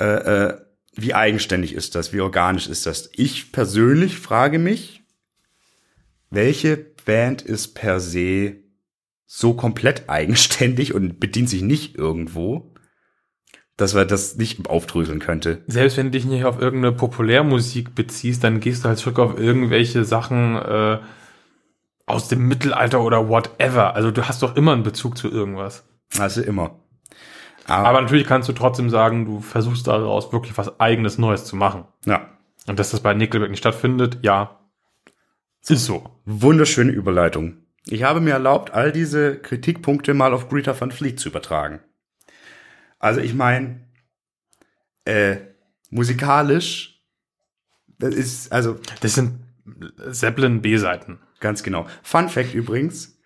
[0.00, 0.58] äh, äh,
[0.94, 3.10] wie eigenständig ist das, wie organisch ist das.
[3.12, 5.02] Ich persönlich frage mich,
[6.30, 8.56] welche Band ist per se
[9.26, 12.71] so komplett eigenständig und bedient sich nicht irgendwo,
[13.82, 15.62] dass wir das nicht aufdröseln könnte.
[15.66, 19.36] Selbst wenn du dich nicht auf irgendeine Populärmusik beziehst, dann gehst du halt zurück auf
[19.38, 20.98] irgendwelche Sachen äh,
[22.06, 23.96] aus dem Mittelalter oder whatever.
[23.96, 25.84] Also du hast doch immer einen Bezug zu irgendwas.
[26.16, 26.78] Also immer.
[27.66, 31.84] Aber natürlich kannst du trotzdem sagen, du versuchst daraus wirklich was eigenes Neues zu machen.
[32.06, 32.28] ja,
[32.68, 34.60] Und dass das bei Nickelback nicht stattfindet, ja,
[35.68, 36.04] ist so.
[36.24, 37.56] wunderschöne Überleitung.
[37.86, 41.80] Ich habe mir erlaubt, all diese Kritikpunkte mal auf Greta van Fleet zu übertragen.
[43.02, 43.80] Also ich meine,
[45.04, 45.36] äh,
[45.90, 47.02] musikalisch,
[47.98, 49.40] das ist, also Das sind
[50.12, 51.18] Zeppelin B-Seiten.
[51.40, 51.86] ganz genau.
[52.02, 53.18] Fun Fact übrigens,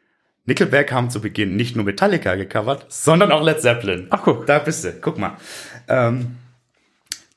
[0.47, 4.07] Nickelback haben zu Beginn nicht nur Metallica gecovert, sondern auch Led Zeppelin.
[4.11, 4.47] Ach, guck.
[4.47, 5.37] Da bist du, guck mal.
[5.89, 6.37] Ähm,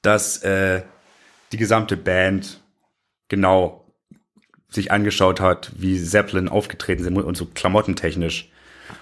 [0.02, 0.84] dass äh,
[1.52, 2.62] die gesamte Band
[3.28, 3.86] genau
[4.69, 8.49] sich angeschaut hat, wie Zeppelin aufgetreten sind und so klamottentechnisch.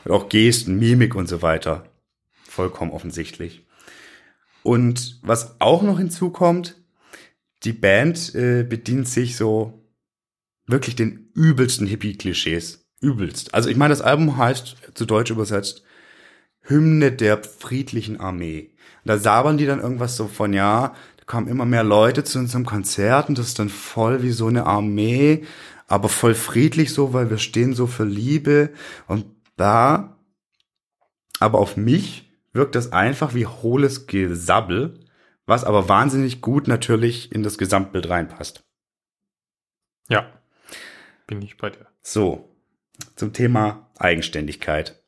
[0.06, 1.86] Und auch Gesten, Mimik und so weiter.
[2.58, 3.67] Vollkommen offensichtlich.
[4.63, 6.76] Und was auch noch hinzukommt,
[7.62, 9.88] die Band äh, bedient sich so
[10.65, 12.89] wirklich den übelsten Hippie-Klischees.
[13.00, 13.54] Übelst.
[13.54, 15.84] Also ich meine, das Album heißt zu Deutsch übersetzt
[16.62, 18.72] Hymne der friedlichen Armee.
[19.04, 22.39] Und da sabern die dann irgendwas so von, ja, da kommen immer mehr Leute zu
[22.39, 25.46] unserem Konzert und das ist dann voll wie so eine Armee,
[25.86, 28.72] aber voll friedlich so, weil wir stehen so für Liebe
[29.06, 29.26] und
[29.58, 30.17] da,
[31.39, 32.27] aber auf mich
[32.58, 35.00] wirkt das einfach wie hohles Gesabbel,
[35.46, 38.65] was aber wahnsinnig gut natürlich in das Gesamtbild reinpasst.
[40.10, 40.30] Ja,
[41.26, 41.88] bin ich bei dir.
[42.02, 42.54] So,
[43.15, 45.02] zum Thema Eigenständigkeit.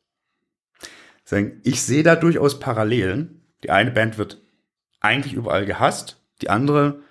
[1.64, 3.44] Ich sehe da durchaus Parallelen.
[3.64, 4.42] Die eine Band wird
[5.02, 7.04] eigentlich überall gehasst, die andere,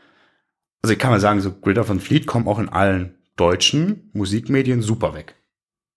[0.82, 4.82] also ich kann mal sagen, so Greta von Fleet kommen auch in allen deutschen Musikmedien
[4.82, 5.36] super weg.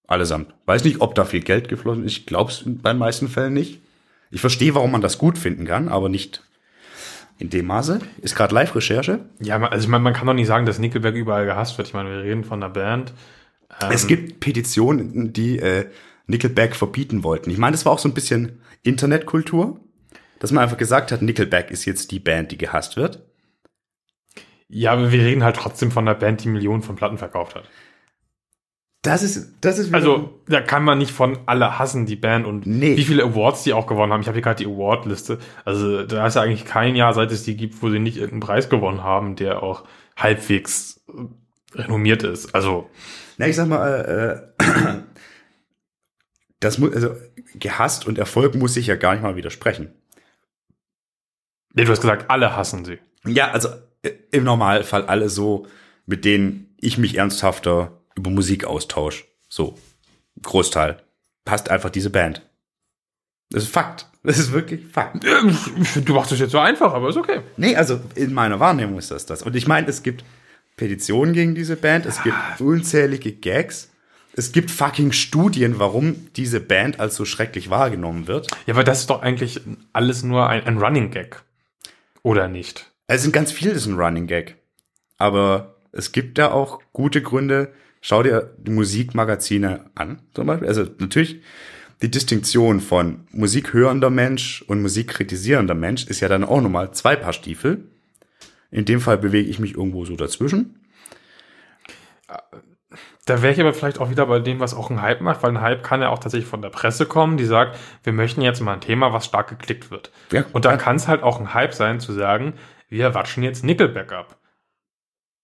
[0.07, 0.53] Allesamt.
[0.65, 2.17] Weiß nicht, ob da viel Geld geflossen ist.
[2.17, 3.81] Ich glaube es bei den meisten Fällen nicht.
[4.31, 6.43] Ich verstehe, warum man das gut finden kann, aber nicht
[7.37, 7.99] in dem Maße.
[8.21, 9.25] Ist gerade Live-Recherche.
[9.39, 11.87] Ja, also ich meine, man kann doch nicht sagen, dass Nickelback überall gehasst wird.
[11.87, 13.13] Ich meine, wir reden von einer Band.
[13.89, 15.85] Es gibt Petitionen, die äh,
[16.27, 17.49] Nickelback verbieten wollten.
[17.49, 19.79] Ich meine, das war auch so ein bisschen Internetkultur,
[20.39, 23.23] dass man einfach gesagt hat, Nickelback ist jetzt die Band, die gehasst wird.
[24.67, 27.69] Ja, aber wir reden halt trotzdem von einer Band, die Millionen von Platten verkauft hat.
[29.03, 32.67] Das ist, das ist Also, da kann man nicht von alle hassen, die Band und
[32.67, 32.97] Nee.
[32.97, 34.21] wie viele Awards die auch gewonnen haben.
[34.21, 35.39] Ich habe hier gerade die Award-Liste.
[35.65, 38.41] Also, da ist ja eigentlich kein Jahr, seit es die gibt, wo sie nicht irgendeinen
[38.41, 39.85] Preis gewonnen haben, der auch
[40.15, 42.53] halbwegs äh, renommiert ist.
[42.53, 42.91] Also,
[43.37, 44.63] na, ich sag mal, äh,
[46.59, 47.15] das muss, also
[47.55, 49.95] gehasst und Erfolg muss sich ja gar nicht mal widersprechen.
[51.73, 52.99] nee, du hast gesagt, alle hassen sie.
[53.25, 53.69] Ja, also
[54.03, 55.65] äh, im Normalfall alle so,
[56.05, 59.25] mit denen ich mich ernsthafter über Musik austausche.
[59.49, 59.77] So,
[60.41, 61.01] Großteil.
[61.43, 62.47] Passt einfach diese Band.
[63.49, 64.07] Das ist Fakt.
[64.23, 65.25] Das ist wirklich Fakt.
[66.05, 67.41] Du machst es jetzt so einfach, aber ist okay.
[67.57, 69.41] Nee, also in meiner Wahrnehmung ist das das.
[69.41, 70.23] Und ich meine, es gibt
[70.77, 73.89] Petitionen gegen diese Band, es gibt unzählige Gags,
[74.33, 78.47] es gibt fucking Studien, warum diese Band als so schrecklich wahrgenommen wird.
[78.67, 79.59] Ja, aber das ist doch eigentlich
[79.91, 81.41] alles nur ein, ein Running Gag.
[82.23, 82.91] Oder nicht?
[83.07, 84.55] Es sind ganz viele, das ist ein Running Gag.
[85.17, 87.73] Aber es gibt da auch gute Gründe.
[88.01, 90.67] Schau dir die Musikmagazine an, zum Beispiel.
[90.67, 91.41] Also natürlich
[92.01, 97.33] die Distinktion von musikhörender Mensch und musikkritisierender Mensch ist ja dann auch nochmal zwei Paar
[97.33, 97.85] Stiefel.
[98.71, 100.79] In dem Fall bewege ich mich irgendwo so dazwischen.
[103.25, 105.51] Da wäre ich aber vielleicht auch wieder bei dem, was auch ein Hype macht, weil
[105.51, 108.61] ein Hype kann ja auch tatsächlich von der Presse kommen, die sagt, wir möchten jetzt
[108.61, 110.11] mal ein Thema, was stark geklickt wird.
[110.31, 110.77] Ja, Und dann ja.
[110.77, 112.53] kann es halt auch ein Hype sein, zu sagen,
[112.89, 114.37] wir watschen jetzt Nickelback ab.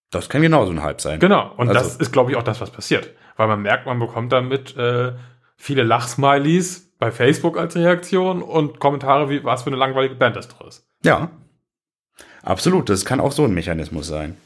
[0.09, 1.19] Das kann genauso ein Hype sein.
[1.19, 1.53] Genau.
[1.57, 3.13] Und Also- das ist, glaube ich, auch das, was passiert.
[3.35, 5.13] Weil man merkt, man bekommt damit äh,
[5.57, 10.47] viele Lachsmileys bei Facebook als Reaktion und Kommentare wie, was für eine langweilige Band das
[10.47, 10.87] doch ist.
[11.03, 11.29] Ja.
[12.41, 12.89] Absolut.
[12.89, 14.37] Das kann auch so ein Mechanismus sein.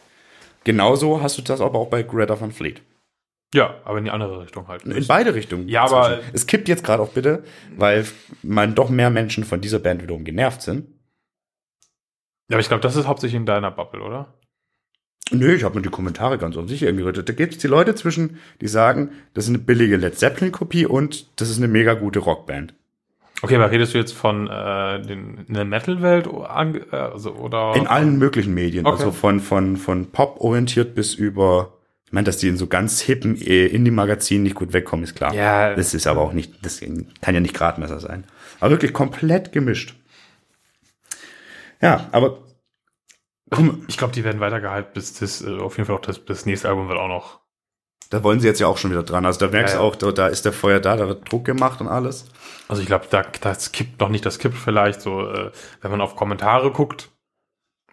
[0.63, 2.81] Genauso hast du das aber auch bei Greta Van Fleet.
[3.53, 4.83] Ja, aber in die andere Richtung halt.
[4.85, 5.67] In beide Richtungen.
[5.67, 7.43] Ja, aber- Es kippt jetzt gerade auch bitte,
[7.75, 8.05] weil
[8.43, 10.87] man doch mehr Menschen von dieser Band wiederum genervt sind.
[12.49, 14.33] Ja, aber ich glaube, das ist hauptsächlich in deiner Bubble, oder?
[15.31, 17.29] Nö, ich habe mir die Kommentare ganz unsicher angerüttet.
[17.29, 21.27] Da gibt es die Leute zwischen, die sagen, das ist eine billige Led Zeppelin-Kopie und
[21.39, 22.73] das ist eine mega gute Rockband.
[23.41, 27.75] Okay, aber redest du jetzt von äh, den, in der Metal-Welt äh, also, oder?
[27.75, 28.85] In allen möglichen Medien.
[28.85, 28.97] Okay.
[28.97, 31.73] Also von, von, von Pop orientiert bis über,
[32.05, 35.33] ich meine, dass die in so ganz hippen äh, Indie-Magazinen nicht gut wegkommen, ist klar.
[35.33, 35.73] Ja.
[35.73, 36.81] Das ist aber auch nicht, das
[37.21, 38.25] kann ja nicht Gradmesser sein.
[38.59, 39.95] Aber wirklich komplett gemischt.
[41.81, 42.43] Ja, aber
[43.87, 46.45] Ich glaube, die werden weiter gehypt, bis das, äh, auf jeden Fall auch das, das
[46.45, 47.41] nächste Album wird auch noch.
[48.09, 49.25] da wollen sie jetzt ja auch schon wieder dran.
[49.25, 49.83] Also da merkst du ja.
[49.83, 52.25] auch, da, da ist der Feuer da, da wird Druck gemacht und alles.
[52.67, 56.01] Also ich glaube, da, das kippt noch nicht, das kippt vielleicht so, äh, wenn man
[56.01, 57.09] auf Kommentare guckt.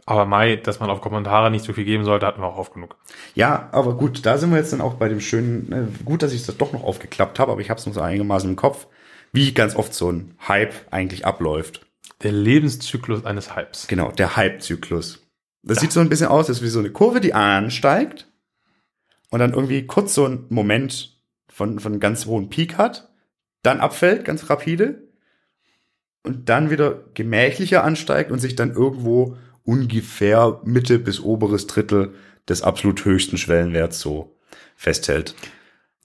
[0.06, 2.72] Aber Mai, dass man auf Kommentare nicht so viel geben sollte, hatten wir auch oft
[2.72, 2.96] genug.
[3.34, 6.32] Ja, aber gut, da sind wir jetzt dann auch bei dem schönen, äh, gut, dass
[6.32, 8.86] ich das doch noch aufgeklappt habe, aber ich habe es noch so einigermaßen im Kopf,
[9.32, 11.84] wie ganz oft so ein Hype eigentlich abläuft.
[12.22, 13.86] Der Lebenszyklus eines Hypes.
[13.86, 15.27] Genau, der Hype-Zyklus.
[15.62, 18.28] Das sieht so ein bisschen aus, als wie so eine Kurve, die ansteigt
[19.30, 21.18] und dann irgendwie kurz so ein Moment
[21.48, 23.10] von, von ganz hohen Peak hat,
[23.62, 25.08] dann abfällt, ganz rapide
[26.22, 32.14] und dann wieder gemächlicher ansteigt und sich dann irgendwo ungefähr Mitte bis oberes Drittel
[32.48, 34.36] des absolut höchsten Schwellenwerts so
[34.76, 35.34] festhält.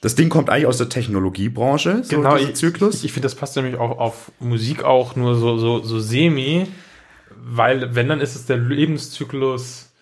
[0.02, 2.96] Das Ding kommt eigentlich aus der Technologiebranche, so genau, Zyklus.
[2.96, 6.68] Ich, ich finde, das passt nämlich auch auf Musik auch nur so, so, so semi,
[7.46, 9.94] weil wenn, dann ist es der Lebenszyklus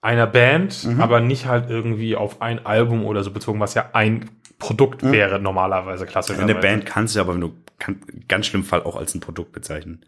[0.00, 1.00] einer Band, Mhm.
[1.00, 5.38] aber nicht halt irgendwie auf ein Album oder so bezogen, was ja ein Produkt wäre
[5.38, 6.50] normalerweise klassischerweise.
[6.50, 9.52] Eine Band kannst du aber, wenn du kann, ganz schlimm Fall auch als ein Produkt
[9.52, 10.04] bezeichnen.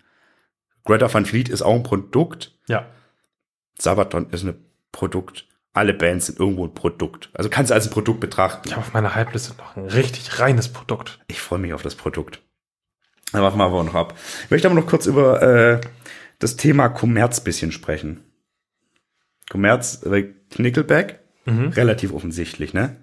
[0.85, 2.52] Greta Van Fleet ist auch ein Produkt.
[2.68, 2.87] Ja.
[3.78, 4.54] Sabaton ist ein
[4.92, 5.46] Produkt.
[5.74, 7.30] Alle Bands sind irgendwo ein Produkt.
[7.35, 8.62] Also kannst du als ein Produkt betrachten.
[8.68, 11.18] Ich habe auf meiner Hype-Liste noch ein richtig reines Produkt.
[11.28, 12.42] Ich freue mich auf das Produkt.
[13.32, 14.14] Da warten wir aber noch ab.
[14.44, 15.80] Ich möchte aber noch kurz über äh,
[16.42, 18.24] das Thema Kommerz bisschen sprechen.
[19.50, 21.68] Kommerz, äh, Nickelback, Mhm.
[21.68, 22.96] relativ offensichtlich, ne?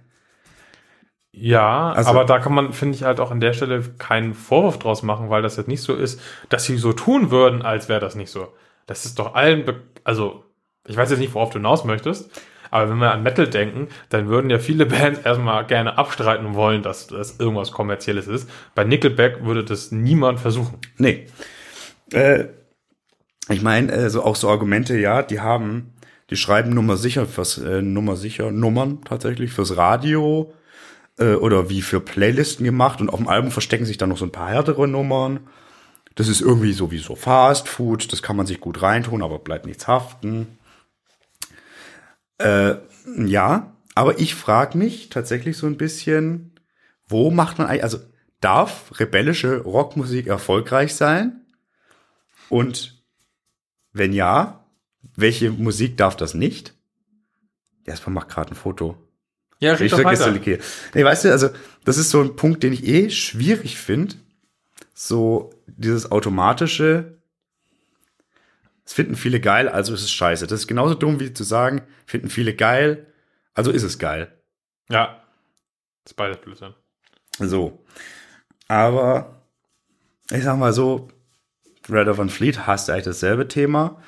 [1.31, 4.79] Ja, Also- aber da kann man, finde ich, halt auch an der Stelle keinen Vorwurf
[4.79, 7.99] draus machen, weil das jetzt nicht so ist, dass sie so tun würden, als wäre
[7.99, 8.51] das nicht so.
[8.87, 10.43] Das ist doch allen, be also
[10.87, 12.31] ich weiß jetzt nicht, worauf du hinaus möchtest,
[12.71, 16.81] aber wenn wir an Metal denken, dann würden ja viele Bands erstmal gerne abstreiten wollen,
[16.81, 18.49] dass das irgendwas Kommerzielles ist.
[18.73, 20.79] Bei Nickelback würde das niemand versuchen.
[20.97, 21.27] Nee.
[22.11, 22.45] Äh,
[23.49, 25.93] ich meine, äh, so auch so Argumente, ja, die haben,
[26.29, 30.53] die schreiben Nummer sicher fürs äh, Nummer sicher Nummern tatsächlich fürs Radio
[31.17, 34.25] äh, oder wie für Playlisten gemacht und auf dem Album verstecken sich dann noch so
[34.25, 35.41] ein paar härtere Nummern.
[36.15, 39.87] Das ist irgendwie sowieso Fast Food, das kann man sich gut reintun, aber bleibt nichts
[39.87, 40.59] haften.
[42.37, 42.75] Äh,
[43.25, 46.59] ja, aber ich frage mich tatsächlich so ein bisschen,
[47.07, 47.99] wo macht man eigentlich, also
[48.41, 51.45] darf rebellische Rockmusik erfolgreich sein?
[52.49, 52.98] Und
[53.93, 54.65] wenn ja,
[55.15, 56.73] welche Musik darf das nicht?
[57.85, 58.97] Jasper macht gerade ein Foto.
[59.59, 60.59] Ja, Ich okay.
[60.93, 61.49] Nee, weißt du, also
[61.83, 64.15] das ist so ein Punkt, den ich eh schwierig finde.
[64.93, 67.19] So dieses automatische,
[68.83, 70.47] das finden viele geil, also ist es scheiße.
[70.47, 73.05] Das ist genauso dumm wie zu sagen, finden viele geil,
[73.53, 74.33] also ist es geil.
[74.89, 75.23] Ja.
[76.03, 76.73] Das ist beides Blödsinn.
[77.37, 77.85] So.
[78.67, 79.43] Aber
[80.31, 81.09] ich sag mal so,
[81.91, 84.01] Red of Van Fleet hast eigentlich dasselbe Thema.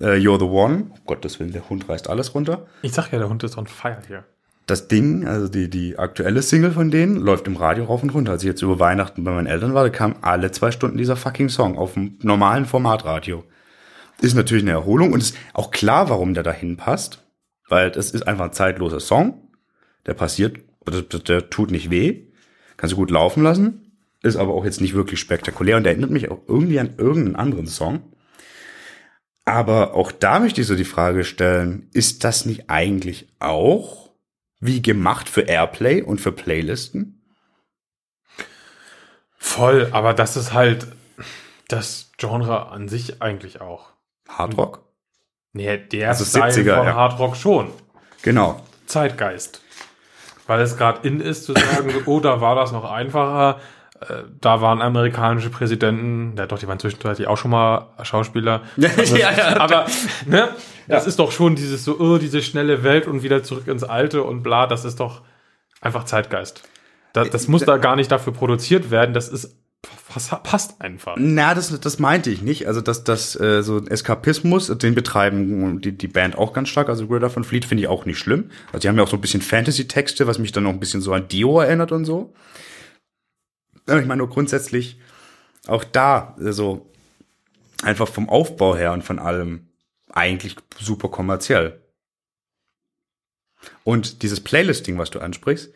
[0.00, 2.66] Äh, You're the One, um Gottes Willen, der Hund reißt alles runter.
[2.82, 4.24] Ich sag ja, der Hund ist on fire hier.
[4.66, 8.32] Das Ding, also die, die aktuelle Single von denen, läuft im Radio rauf und runter.
[8.32, 11.16] Als ich jetzt über Weihnachten bei meinen Eltern war, da kam alle zwei Stunden dieser
[11.16, 13.44] fucking Song auf dem normalen Formatradio.
[14.20, 17.24] Ist natürlich eine Erholung und ist auch klar, warum der dahin passt.
[17.68, 19.48] Weil das ist einfach ein zeitloser Song.
[20.06, 22.26] Der passiert, der, der tut nicht weh.
[22.76, 23.87] Kannst du gut laufen lassen.
[24.22, 27.66] Ist aber auch jetzt nicht wirklich spektakulär und erinnert mich auch irgendwie an irgendeinen anderen
[27.66, 28.12] Song.
[29.44, 34.10] Aber auch da möchte ich so die Frage stellen, ist das nicht eigentlich auch
[34.60, 37.22] wie gemacht für Airplay und für Playlisten?
[39.38, 40.88] Voll, aber das ist halt
[41.68, 43.92] das Genre an sich eigentlich auch.
[44.28, 44.84] Hardrock?
[45.52, 46.94] Nee, der Also Style 70er, von ja.
[46.94, 47.70] Hard Rock schon.
[48.22, 48.60] Genau.
[48.86, 49.62] Zeitgeist.
[50.46, 53.60] Weil es gerade in ist zu sagen, oh, da war das noch einfacher.
[54.00, 58.62] Äh, Da waren amerikanische Präsidenten, ja doch, die waren zwischenzeitlich auch schon mal Schauspieler.
[58.76, 59.60] ja, ja.
[59.60, 59.86] Aber
[60.26, 60.48] ne,
[60.86, 64.22] das ist doch schon dieses so, oh, diese schnelle Welt und wieder zurück ins Alte
[64.22, 65.22] und bla, das ist doch
[65.80, 66.62] einfach Zeitgeist.
[67.12, 69.56] Das, das muss da gar nicht dafür produziert werden, das ist
[70.14, 71.16] das passt einfach.
[71.18, 72.66] Na, das, das meinte ich nicht.
[72.66, 76.88] Also, dass das äh, so ein Eskapismus, den betreiben die, die Band auch ganz stark.
[76.88, 78.50] Also, Greta von Fleet finde ich auch nicht schlimm.
[78.68, 81.00] Also, die haben ja auch so ein bisschen Fantasy-Texte, was mich dann noch ein bisschen
[81.00, 82.32] so an Dio erinnert und so.
[83.88, 85.00] Ich meine nur grundsätzlich
[85.66, 86.90] auch da, also
[87.82, 89.68] einfach vom Aufbau her und von allem
[90.12, 91.80] eigentlich super kommerziell.
[93.84, 95.72] Und dieses Playlisting, was du ansprichst,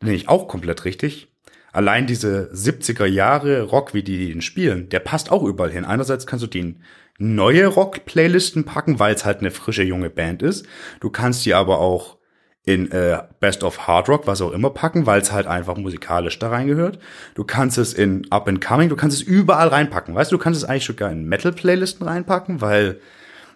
[0.00, 1.28] nenne ich auch komplett richtig.
[1.72, 5.84] Allein diese 70er Jahre Rock, wie die ihn spielen, der passt auch überall hin.
[5.84, 6.82] Einerseits kannst du die in
[7.18, 10.66] neue Rock-Playlisten packen, weil es halt eine frische junge Band ist.
[11.00, 12.18] Du kannst die aber auch
[12.66, 16.38] in äh, Best of Hard Rock, was auch immer, packen, weil es halt einfach musikalisch
[16.38, 16.98] da reingehört.
[17.34, 20.14] Du kannst es in Up and Coming, du kannst es überall reinpacken.
[20.14, 23.00] Weißt du, du kannst es eigentlich sogar in Metal-Playlisten reinpacken, weil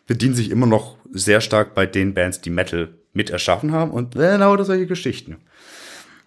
[0.06, 4.14] bedienen sich immer noch sehr stark bei den Bands, die Metal mit erschaffen haben und
[4.14, 5.38] genau das solche Geschichten.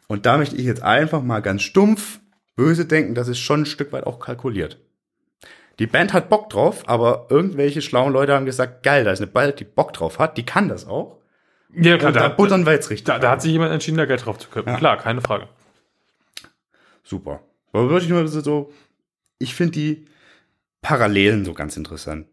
[0.08, 2.20] Und da möchte ich jetzt einfach mal ganz stumpf
[2.56, 4.78] böse denken, das ist schon ein Stück weit auch kalkuliert.
[5.80, 9.32] Die Band hat Bock drauf, aber irgendwelche schlauen Leute haben gesagt, geil, da ist eine
[9.32, 11.21] Band, die Bock drauf hat, die kann das auch.
[11.76, 13.06] Ja, Und da buttern wir jetzt richtig.
[13.06, 14.74] da, da hat sich jemand entschieden, da Geld drauf zu köpfen.
[14.74, 14.78] Ja.
[14.78, 15.48] Klar, keine Frage.
[17.04, 17.42] Super.
[17.72, 18.72] Aber würde ich nur so,
[19.40, 20.06] ich finde die
[20.82, 22.28] Parallelen so ganz interessant.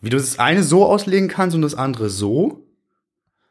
[0.00, 2.66] Wie du das eine so auslegen kannst und das andere so.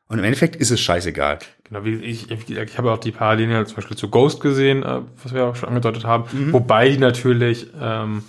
[0.07, 1.39] Und im Endeffekt ist es scheißegal.
[1.65, 4.81] Genau, wie ich, ich, ich habe auch die Parallelen ja zum Beispiel zu Ghost gesehen,
[4.83, 8.23] äh, was wir auch schon angedeutet haben, wobei die natürlich ähm,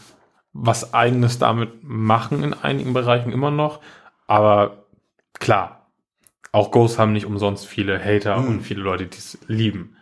[0.52, 3.80] was Eigenes damit machen in einigen Bereichen immer noch.
[4.26, 4.84] Aber
[5.38, 5.79] klar,
[6.52, 9.96] auch Ghost haben nicht umsonst viele Hater und viele Leute, die es lieben.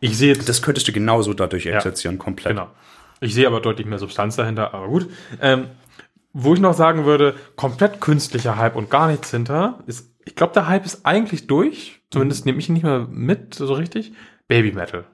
[0.00, 2.54] Ich sehe Das könntest du genauso dadurch exerzieren, komplett.
[2.56, 2.68] Genau.
[3.20, 5.08] Ich sehe aber deutlich mehr Substanz dahinter, aber gut.
[5.40, 5.68] Ähm,
[6.32, 10.52] wo ich noch sagen würde, komplett künstlicher Hype und gar nichts hinter, ist, ich glaube,
[10.52, 12.02] der Hype ist eigentlich durch.
[12.10, 14.12] Zumindest nehme ich ihn nicht mehr mit, so richtig.
[14.48, 15.06] Baby Metal.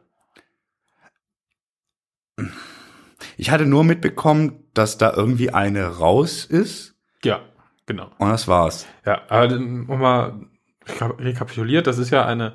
[3.36, 6.96] Ich hatte nur mitbekommen, dass da irgendwie eine raus ist.
[7.24, 7.40] Ja,
[7.86, 8.10] genau.
[8.18, 8.86] Und das war's.
[9.06, 10.50] Ja, aber dann nochmal reka-
[11.18, 12.52] rekapituliert, das ist ja eine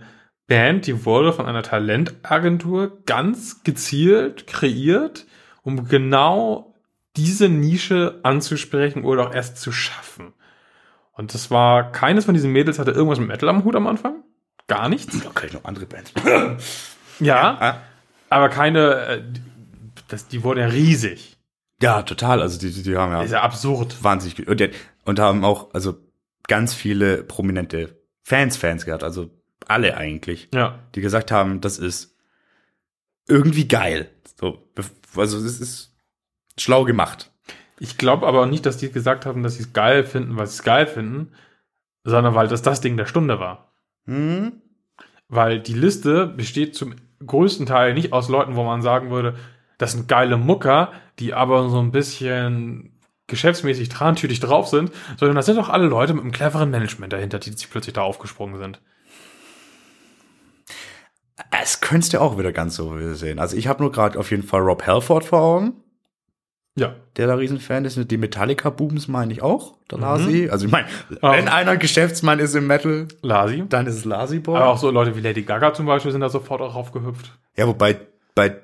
[0.48, 5.26] Band, die wurde von einer Talentagentur ganz gezielt kreiert,
[5.64, 6.74] um genau
[7.18, 10.34] diese Nische anzusprechen oder auch erst zu schaffen.
[11.14, 14.24] Und das war, keines von diesen Mädels hatte irgendwas mit Metal am Hut am Anfang.
[14.68, 15.18] Gar nichts.
[15.24, 16.14] Da kann ich noch andere Bands.
[17.20, 17.82] Ja, Ah.
[18.30, 19.42] aber keine, äh, die-
[20.10, 21.38] das, die wurden ja riesig.
[21.82, 22.42] Ja, total.
[22.42, 24.02] Also die, die, haben ja Ist ja absurd.
[24.04, 24.62] wahnsinnig und,
[25.06, 25.96] und haben auch also
[26.48, 27.97] ganz viele prominente
[28.28, 29.30] Fans Fans gehabt, also
[29.68, 30.80] alle eigentlich, Ja.
[30.96, 32.14] die gesagt haben, das ist
[33.26, 34.10] irgendwie geil.
[34.38, 34.68] So,
[35.16, 35.96] also es ist
[36.60, 37.32] schlau gemacht.
[37.80, 40.56] Ich glaube aber nicht, dass die gesagt haben, dass sie es geil finden, weil sie
[40.56, 41.32] es geil finden,
[42.04, 43.72] sondern weil das das Ding der Stunde war.
[44.08, 44.62] Hm?
[45.30, 49.38] Weil die Liste besteht zum größten Teil nicht aus Leuten, wo man sagen würde,
[49.78, 52.97] das sind geile Mucker, die aber so ein bisschen
[53.28, 57.40] geschäftsmäßig trantütig drauf sind, sondern das sind doch alle Leute mit einem cleveren Management dahinter,
[57.40, 58.82] die sich plötzlich da aufgesprungen sind.
[61.52, 63.40] Es könntest du auch wieder ganz so sehen.
[63.40, 65.74] Also ich habe nur gerade auf jeden Fall Rob Halford vor Augen,
[66.76, 66.96] Ja.
[67.16, 68.00] der da Riesenfan ist.
[68.10, 70.50] Die Metallica-Boobs meine ich auch, der Lasi.
[70.50, 70.88] Also ich meine,
[71.22, 71.34] Ah.
[71.34, 73.64] wenn einer Geschäftsmann ist im Metal, Lasi.
[73.70, 74.56] dann ist es Lasi Boy.
[74.58, 77.38] Aber auch so Leute wie Lady Gaga zum Beispiel sind da sofort auch raufgehüpft.
[77.56, 78.00] Ja, wobei
[78.34, 78.58] bei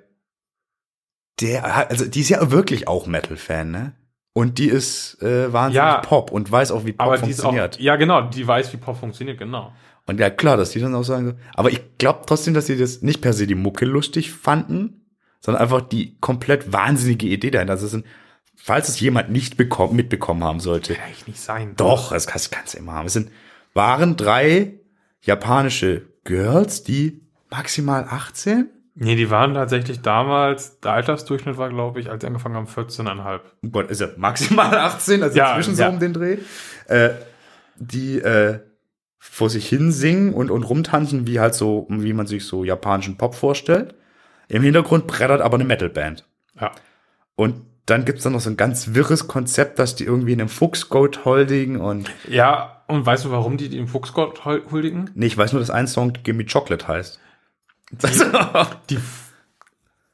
[1.41, 3.93] der, also die ist ja wirklich auch Metal-Fan, ne?
[4.33, 5.97] Und die ist äh, wahnsinnig Ja.
[6.01, 7.79] Pop und weiß auch, wie Pop Aber die ist auch, funktioniert.
[7.79, 9.71] ja genau, die weiß, wie Pop funktioniert, genau.
[10.07, 11.33] Und ja, klar, dass die dann auch sagen so.
[11.55, 15.05] Aber ich glaube trotzdem, dass sie das nicht per se die Mucke lustig fanden,
[15.39, 17.73] sondern einfach die komplett wahnsinnige Idee dahinter.
[17.73, 18.05] Also es sind,
[18.55, 20.95] falls es jemand nicht bekommen, mitbekommen haben sollte.
[20.95, 21.73] Kann ich nicht sein.
[21.77, 23.05] Doch, das kannst, kannst du immer haben.
[23.05, 23.29] Es sind,
[23.73, 24.73] waren drei
[25.21, 28.69] japanische Girls, die maximal 18?
[28.95, 33.39] Nee, die waren tatsächlich damals, der Altersdurchschnitt war, glaube ich, als sie angefangen haben, 14,5.
[33.71, 35.89] Gott, ist ja maximal 18, also Ja, inzwischen so ja.
[35.89, 36.37] um den Dreh.
[36.87, 37.09] Äh,
[37.75, 38.59] die äh,
[39.17, 43.17] vor sich hin singen und, und rumtanzen, wie halt so, wie man sich so japanischen
[43.17, 43.95] Pop vorstellt.
[44.47, 46.25] Im Hintergrund brettert aber eine Metalband.
[46.59, 46.71] Ja.
[47.35, 47.55] Und
[47.87, 51.25] dann gibt's dann noch so ein ganz wirres Konzept, dass die irgendwie in einem Fuchsgoat
[51.25, 55.09] huldigen und Ja, und weißt du, warum die dem Fuchsgott hul- huldigen?
[55.15, 57.19] nee, ich weiß nur, dass ein Song Gimme Chocolate heißt.
[58.01, 58.99] Die, die,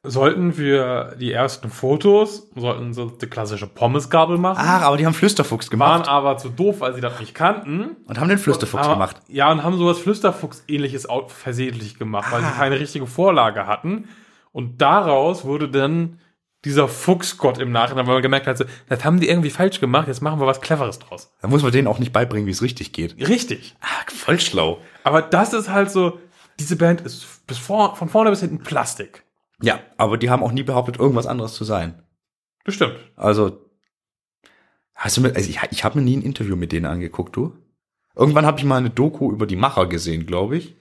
[0.03, 4.61] sollten wir die ersten Fotos, sollten sie die klassische Pommesgabel machen.
[4.61, 7.97] Ach, aber die haben Flüsterfuchs waren gemacht aber zu doof, weil sie das nicht kannten.
[8.05, 9.17] und haben den Flüsterfuchs aber, gemacht.
[9.27, 14.07] Ja, und haben sowas Flüsterfuchs-ähnliches versehentlich gemacht, weil sie keine richtige Vorlage hatten.
[14.51, 16.19] Und daraus wurde dann
[16.65, 20.07] dieser Fuchsgott im Nachhinein, weil man gemerkt hat, so, das haben die irgendwie falsch gemacht,
[20.07, 21.32] jetzt machen wir was Cleveres draus.
[21.41, 23.15] Da muss man denen auch nicht beibringen, wie es richtig geht.
[23.27, 23.75] Richtig.
[23.82, 24.80] Ah, voll schlau.
[25.03, 26.19] Aber das ist halt so,
[26.60, 29.24] diese Band ist bis vor, von vorne bis hinten Plastik.
[29.62, 32.01] Ja, aber die haben auch nie behauptet, irgendwas anderes zu sein.
[32.64, 32.95] Bestimmt.
[33.16, 33.66] Also,
[34.95, 37.55] hast du mit, also ich, ich habe mir nie ein Interview mit denen angeguckt, du?
[38.16, 40.76] Irgendwann habe ich mal eine Doku über die Macher gesehen, glaube ich.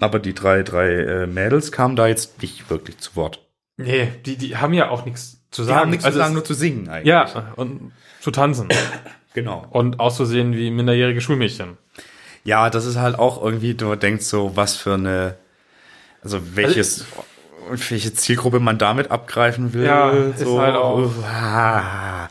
[0.00, 3.46] Aber die drei, drei äh, Mädels kamen da jetzt nicht wirklich zu Wort.
[3.76, 5.80] Nee, die, die haben ja auch nichts zu Die sagen.
[5.80, 7.06] haben nichts Also zu sagen, nur zu singen eigentlich.
[7.08, 8.68] Ja, und zu tanzen.
[9.34, 9.66] genau.
[9.70, 11.78] und auszusehen wie minderjährige Schulmädchen.
[12.44, 15.36] Ja, das ist halt auch irgendwie, du denkst so, was für eine,
[16.22, 17.04] also welches,
[17.70, 19.84] welche Zielgruppe man damit abgreifen will.
[19.84, 20.60] Ja, ist so.
[20.60, 22.28] halt auch- Ah.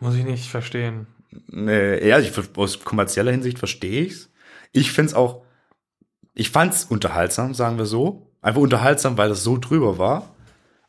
[0.00, 1.06] Muss ich nicht verstehen.
[1.48, 4.30] Nee, ja, ich, aus kommerzieller Hinsicht verstehe ich's.
[4.72, 5.42] Ich find's auch,
[6.34, 8.30] ich fand's unterhaltsam, sagen wir so.
[8.42, 10.34] Einfach unterhaltsam, weil das so drüber war.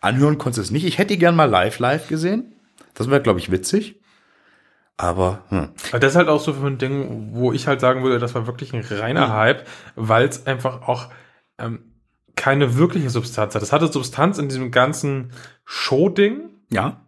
[0.02, 0.86] Anhören konntest du es nicht.
[0.86, 2.54] Ich hätte die gern mal live, live gesehen.
[2.94, 3.96] Das wäre, glaube ich, witzig.
[4.98, 5.70] Aber, hm.
[5.92, 8.48] Das ist halt auch so für ein Ding, wo ich halt sagen würde, das war
[8.48, 11.10] wirklich ein reiner Hype, weil es einfach auch
[11.58, 11.92] ähm,
[12.36, 13.62] keine wirkliche Substanz hat.
[13.62, 15.32] Das hatte Substanz in diesem ganzen
[15.66, 17.02] Show-Ding, ja,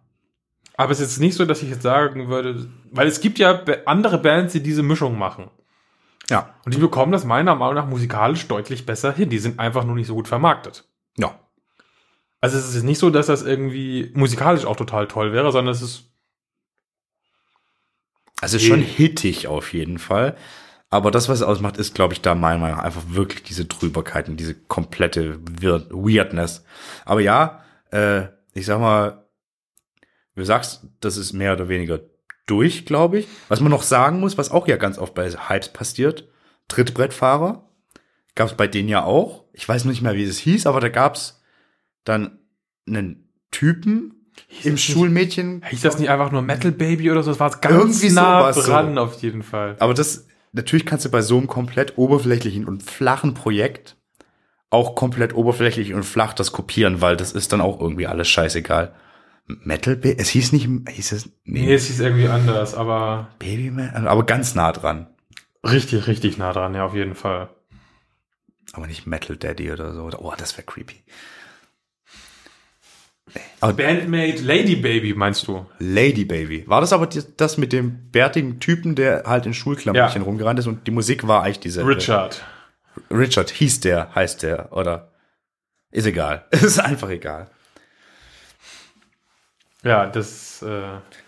[0.78, 3.64] aber es ist jetzt nicht so, dass ich jetzt sagen würde, weil es gibt ja
[3.84, 5.50] andere Bands, die diese Mischung machen.
[6.30, 9.28] ja, Und die bekommen das meiner Meinung nach musikalisch deutlich besser hin.
[9.28, 10.84] Die sind einfach nur nicht so gut vermarktet.
[11.18, 11.34] ja.
[12.40, 15.82] Also es ist nicht so, dass das irgendwie musikalisch auch total toll wäre, sondern es
[15.82, 16.07] ist
[18.40, 20.36] Also schon hittig auf jeden Fall.
[20.90, 23.66] Aber das, was es ausmacht, ist, glaube ich, da meiner Meinung nach einfach wirklich diese
[23.66, 25.38] Drüberkeit und diese komplette
[25.90, 26.64] Weirdness.
[27.04, 29.26] Aber ja, äh, ich sag mal,
[30.34, 32.00] du sagst, das ist mehr oder weniger
[32.46, 33.28] durch, glaube ich.
[33.48, 36.28] Was man noch sagen muss, was auch ja ganz oft bei Hypes passiert,
[36.68, 37.68] Trittbrettfahrer,
[38.34, 39.44] gab es bei denen ja auch.
[39.52, 41.42] Ich weiß nicht mehr, wie es hieß, aber da gab es
[42.04, 42.38] dann
[42.86, 44.17] einen Typen
[44.48, 45.62] im das nicht- Schulmädchen.
[45.68, 47.30] Hieß das nicht einfach nur Metal Baby oder so?
[47.30, 48.70] Das war ganz Irgendwie nah sowas so.
[48.72, 49.76] dran auf jeden Fall.
[49.78, 53.96] Aber das, natürlich kannst du bei so einem komplett oberflächlichen und flachen Projekt
[54.70, 58.94] auch komplett oberflächlich und flach das kopieren, weil das ist dann auch irgendwie alles scheißegal.
[59.46, 63.70] Metal Baby, es hieß nicht, hieß es, nee, Nee, es hieß irgendwie anders, aber Baby
[63.70, 65.06] Man, aber ganz nah dran.
[65.64, 67.48] richtig, richtig nah dran, ja, auf jeden Fall.
[68.74, 70.10] Aber nicht Metal Daddy oder so.
[70.18, 70.96] Oh, das wäre creepy.
[73.60, 75.66] Bandmate Lady Baby, meinst du?
[75.78, 76.64] Lady Baby.
[76.66, 80.26] War das aber die, das mit dem bärtigen Typen, der halt in Schulklammerchen Ja.
[80.26, 81.90] rumgerannt ist und die Musik war eigentlich dieselbe?
[81.96, 82.44] Richard.
[83.10, 85.12] Richard hieß der, heißt der, oder?
[85.90, 86.44] Ist egal.
[86.50, 87.48] Es ist einfach egal.
[89.84, 90.66] Ja, das, äh,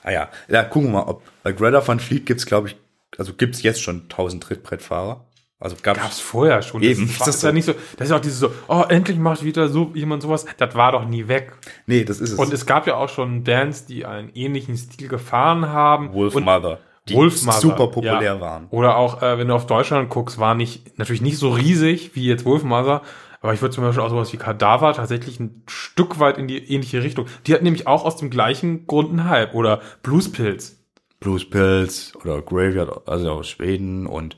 [0.02, 2.76] Ah ja, ja, gucken wir mal, ob bei Greta Van Fleet gibt's, glaube ich,
[3.16, 5.24] also gibt's jetzt schon 1000 Trittbrettfahrer.
[5.60, 6.82] Also gab's, gab's vorher schon.
[6.82, 7.06] Eben.
[7.06, 7.54] Das, Das ist ja so.
[7.54, 10.46] nicht so, das ist auch dieses so, oh, endlich macht wieder so jemand sowas.
[10.56, 11.52] Das war doch nie weg.
[11.86, 12.38] nee, das ist es.
[12.38, 16.14] Und es gab ja auch schon Bands, die einen ähnlichen Stil gefahren haben.
[16.14, 18.40] Wolf und Mother, die Wolf Mother, super populär ja.
[18.40, 18.68] waren.
[18.70, 22.26] Oder auch, äh, wenn du auf Deutschland guckst, war nicht, natürlich nicht so riesig wie
[22.26, 23.02] jetzt Wolf Mother,
[23.42, 26.58] aber ich würde zum Beispiel auch sowas wie Kadaver tatsächlich ein Stück weit in die
[26.72, 27.26] ähnliche Richtung.
[27.46, 29.54] Die hat nämlich auch aus dem gleichen Grund einen Hype.
[29.54, 30.78] Oder Bluespilz.
[31.20, 34.36] Blues Pills oder Graveyard, also aus Schweden und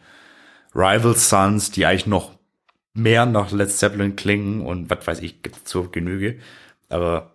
[0.75, 2.33] Rival Sons, die eigentlich noch
[2.95, 6.39] mehr nach Led Zeppelin klingen und was weiß ich, gibt's zur Genüge.
[6.89, 7.33] Aber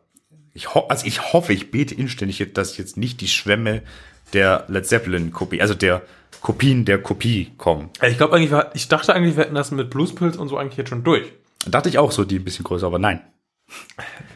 [0.53, 3.81] ich ho also ich hoffe, ich bete inständig, dass jetzt nicht die Schwämme
[4.33, 6.01] der Led Zeppelin Kopie, also der
[6.41, 7.89] Kopien der Kopie kommen.
[8.01, 10.77] Ja, Ich glaube eigentlich, ich dachte eigentlich, wir hätten das mit Bluespilz und so eigentlich
[10.77, 11.31] jetzt schon durch.
[11.65, 13.21] Dachte ich auch so, die ein bisschen größer, aber nein.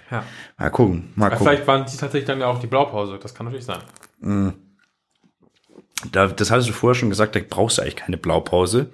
[0.10, 0.26] Ja.
[0.58, 1.47] Mal gucken, mal gucken.
[1.47, 3.18] Vielleicht waren die tatsächlich dann ja auch die Blaupause.
[3.22, 3.80] Das kann natürlich sein.
[6.12, 8.89] Da, das hattest du vorher schon gesagt, da brauchst du eigentlich keine Blaupause,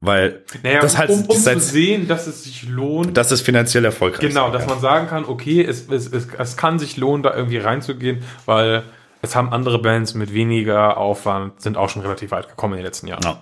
[0.00, 3.16] weil Naja, das halt, um, um das zu halt, sehen, dass es sich lohnt.
[3.16, 6.56] dass es finanziell erfolgreich Genau, sein dass man sagen kann, okay, es, es, es, es
[6.56, 8.82] kann sich lohnen, da irgendwie reinzugehen, weil
[9.22, 12.84] es haben andere Bands mit weniger Aufwand, sind auch schon relativ weit gekommen in den
[12.86, 13.22] letzten Jahren.
[13.24, 13.40] Ja.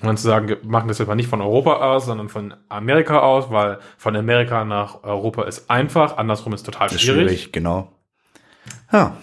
[0.00, 2.52] Und dann zu sagen, wir machen das jetzt mal nicht von Europa aus, sondern von
[2.68, 7.28] Amerika aus, weil von Amerika nach Europa ist einfach, andersrum ist total Das ist schwierig.
[7.30, 7.90] schwierig, genau.
[8.92, 9.16] Ja,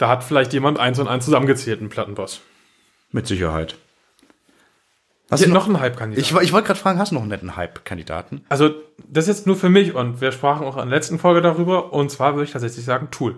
[0.00, 2.40] Da hat vielleicht jemand eins und eins zusammengezählt, einen Plattenboss.
[3.12, 3.76] mit Sicherheit.
[5.30, 6.24] Hast Hier du noch ein Hype-Kandidat.
[6.24, 8.46] Ich, ich wollte gerade fragen, hast du noch einen netten Hype-Kandidaten?
[8.48, 8.70] Also,
[9.06, 11.92] das ist jetzt nur für mich und wir sprachen auch in der letzten Folge darüber
[11.92, 13.36] und zwar würde ich tatsächlich sagen Tool.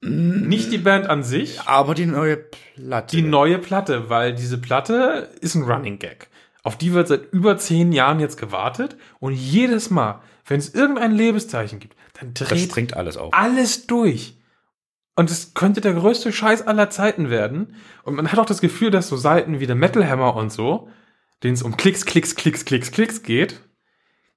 [0.00, 3.14] Nicht die Band an sich, Aber die neue Platte.
[3.16, 6.26] die neue Platte, weil diese Platte ist ein Running Gag.
[6.62, 8.96] Auf die wird seit über zehn Jahren jetzt gewartet.
[9.18, 13.32] Und jedes Mal, wenn es irgendein Lebenszeichen gibt, dann dreht alles auf.
[13.34, 14.38] alles durch.
[15.14, 17.74] Und es könnte der größte Scheiß aller Zeiten werden.
[18.04, 20.88] Und man hat auch das Gefühl, dass so Seiten wie der Metal Hammer und so,
[21.42, 23.60] denen es um Klicks, Klicks, Klicks, Klicks, Klicks geht,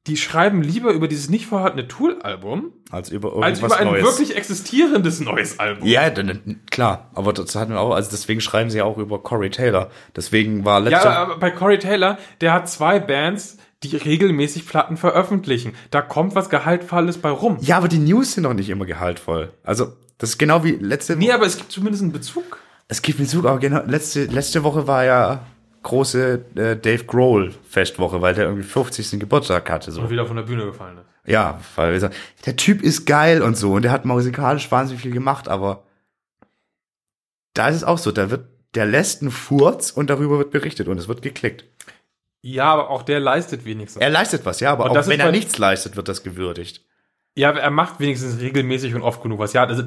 [0.07, 4.03] die schreiben lieber über dieses nicht vorhandene Tool-Album, Als über als irgendwas über ein Neues.
[4.03, 5.87] wirklich existierendes neues Album.
[5.87, 9.19] ja, dann, klar, aber das hatten wir auch, also deswegen schreiben sie ja auch über
[9.23, 9.89] Corey Taylor.
[10.15, 14.97] Deswegen war Ja, letzter, aber bei Corey Taylor, der hat zwei Bands, die regelmäßig Platten
[14.97, 15.73] veröffentlichen.
[15.91, 17.57] Da kommt was Gehaltvolles bei rum.
[17.61, 19.51] ja, aber die News sind doch nicht immer gehaltvoll.
[19.63, 22.59] Also, das ist genau wie letzte Nee, aber es gibt zumindest einen Bezug.
[22.87, 25.41] Es gibt Bezug, aber genau, letzte, letzte Woche war ja
[25.85, 29.19] große äh, Dave Grohl Festwoche, weil der irgendwie 50.
[29.19, 29.91] Geburtstag hatte.
[29.91, 30.01] So.
[30.01, 31.31] Und wieder von der Bühne gefallen ist.
[31.31, 32.13] Ja, weil wir sagen,
[32.45, 35.83] der Typ ist geil und so und der hat musikalisch wahnsinnig viel gemacht, aber
[37.53, 40.87] da ist es auch so, da wird, der lässt einen Furz und darüber wird berichtet
[40.87, 41.65] und es wird geklickt.
[42.41, 44.01] Ja, aber auch der leistet wenigstens.
[44.01, 46.83] Er leistet was, ja, aber Und auch wenn er nichts leistet, wird das gewürdigt.
[47.37, 49.51] Ja, aber er macht wenigstens regelmäßig und oft genug was.
[49.51, 49.83] Ja, also,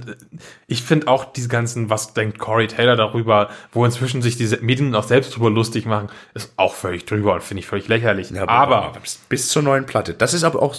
[0.67, 4.95] ich finde auch diese ganzen, was denkt Corey Taylor darüber, wo inzwischen sich diese Medien
[4.95, 8.31] auch selbst drüber lustig machen, ist auch völlig drüber und finde ich völlig lächerlich.
[8.31, 10.13] Ja, aber, bis, bis zur neuen Platte.
[10.13, 10.77] Das ist aber auch,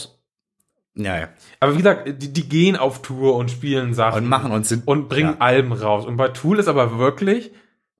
[0.93, 1.29] ja, ja.
[1.59, 4.23] aber wie gesagt, die, die gehen auf Tour und spielen Sachen.
[4.23, 5.39] Und machen und sind, und bringen ja.
[5.39, 6.05] Alben raus.
[6.05, 7.51] Und bei Tool ist aber wirklich,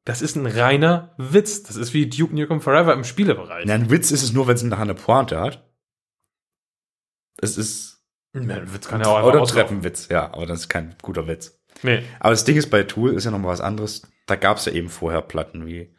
[0.06, 1.64] das ist ein reiner Witz.
[1.64, 3.66] Das ist wie Duke Nukem Forever im Spielebereich.
[3.66, 5.68] Ja, ein Witz ist es nur, wenn es nachher eine Pointe hat.
[7.42, 7.99] Es ist,
[8.34, 9.44] Witz kann ja auch oder.
[9.44, 11.60] Treppenwitz, ja, aber das ist kein guter Witz.
[11.82, 12.04] Nee.
[12.20, 14.04] Aber das Ding ist, bei Tool ist ja noch mal was anderes.
[14.28, 15.96] Da gab es ja eben vorher Platten wie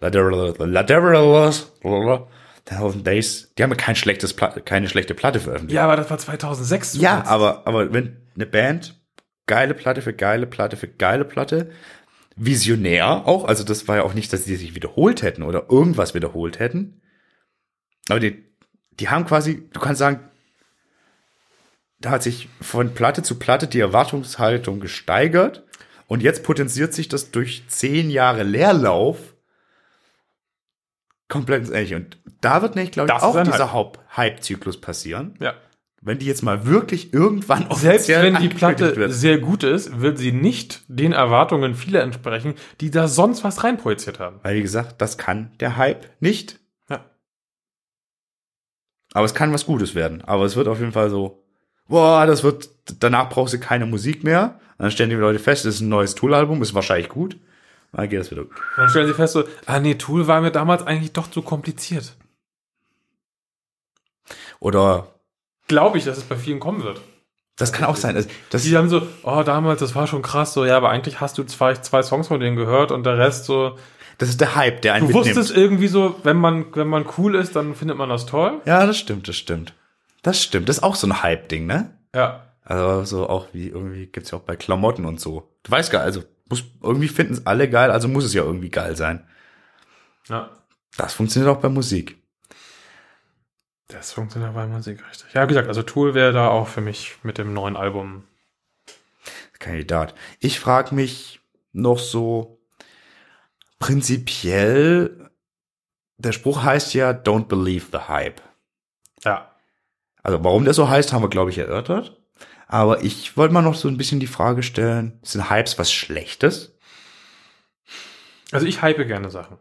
[0.00, 1.52] Lateral, Lateral,
[2.64, 3.52] Thousand Days.
[3.58, 5.74] Die haben ja kein schlechtes Pla keine schlechte Platte veröffentlicht.
[5.74, 6.94] Ja, aber das war 2006.
[6.94, 9.00] Ja, aber, aber wenn eine Band
[9.46, 11.70] geile Platte für geile Platte für geile Platte,
[12.36, 16.14] visionär auch, also das war ja auch nicht, dass die sich wiederholt hätten oder irgendwas
[16.14, 17.02] wiederholt hätten.
[18.08, 18.44] Aber die,
[18.98, 20.20] die haben quasi, du kannst sagen,
[22.04, 25.64] da hat sich von Platte zu Platte die Erwartungshaltung gesteigert
[26.06, 29.34] und jetzt potenziert sich das durch zehn Jahre Leerlauf
[31.28, 31.96] komplett ins Ähnliche.
[31.96, 35.34] Und da wird nämlich, glaube ich, Das auch dieser Haupt- Hype-Zyklus passieren.
[35.40, 35.54] Ja.
[36.02, 39.12] Wenn die jetzt mal wirklich irgendwann Selbst offiziell wenn die Platte wird.
[39.12, 44.20] sehr gut ist, wird sie nicht den Erwartungen vieler entsprechen, die da sonst was reinprojiziert
[44.20, 44.38] haben.
[44.42, 46.60] Weil, wie gesagt, das kann der Hype nicht.
[46.90, 47.06] Ja.
[49.14, 50.20] Aber es kann was Gutes werden.
[50.22, 51.43] Aber es wird auf jeden Fall so,
[51.88, 52.68] boah, das wird,
[53.00, 54.58] danach brauchst du keine Musik mehr.
[54.78, 57.36] Dann stellen die Leute fest, es ist ein neues Tool-Album, ist wahrscheinlich gut.
[57.92, 58.44] Dann geht das wieder.
[58.76, 62.16] Dann stellen sie fest so, ah nee, Tool war mir damals eigentlich doch zu kompliziert.
[64.60, 65.08] Oder,
[65.68, 67.00] Glaube ich, dass es bei vielen kommen wird.
[67.56, 68.16] das kann auch sein.
[68.16, 71.20] Also, das, Die haben so, oh, damals, das war schon krass, so, ja, aber eigentlich
[71.20, 73.78] hast du zwei, zwei Songs von denen gehört und der Rest so,
[74.18, 75.36] das ist der Hype, der einen du mitnimmt.
[75.36, 78.60] wusstest irgendwie so, wenn man, wenn man cool ist, dann findet man das toll.
[78.64, 79.72] Ja, das stimmt, das stimmt.
[80.24, 80.68] Das stimmt.
[80.68, 81.96] Das ist auch so ein Hype-Ding, ne?
[82.14, 82.46] Ja.
[82.64, 85.54] Also so auch wie irgendwie gibt's ja auch bei Klamotten und so.
[85.62, 88.70] Du weißt gar, also muss, irgendwie finden es alle geil, also muss es ja irgendwie
[88.70, 89.28] geil sein.
[90.28, 90.50] Ja.
[90.96, 92.16] Das funktioniert auch bei Musik.
[93.88, 95.34] Das funktioniert bei Musik richtig.
[95.34, 98.24] Ja, wie gesagt, also Tool wäre da auch für mich mit dem neuen Album.
[99.58, 100.14] Kandidat.
[100.40, 101.40] Ich frage mich
[101.72, 102.58] noch so
[103.78, 105.30] prinzipiell,
[106.16, 108.40] der Spruch heißt ja Don't believe the hype.
[109.22, 109.53] Ja.
[110.24, 112.20] Also warum der so heißt, haben wir glaube ich erörtert.
[112.66, 116.76] Aber ich wollte mal noch so ein bisschen die Frage stellen, sind Hypes was Schlechtes?
[118.50, 119.58] Also ich hype gerne Sachen.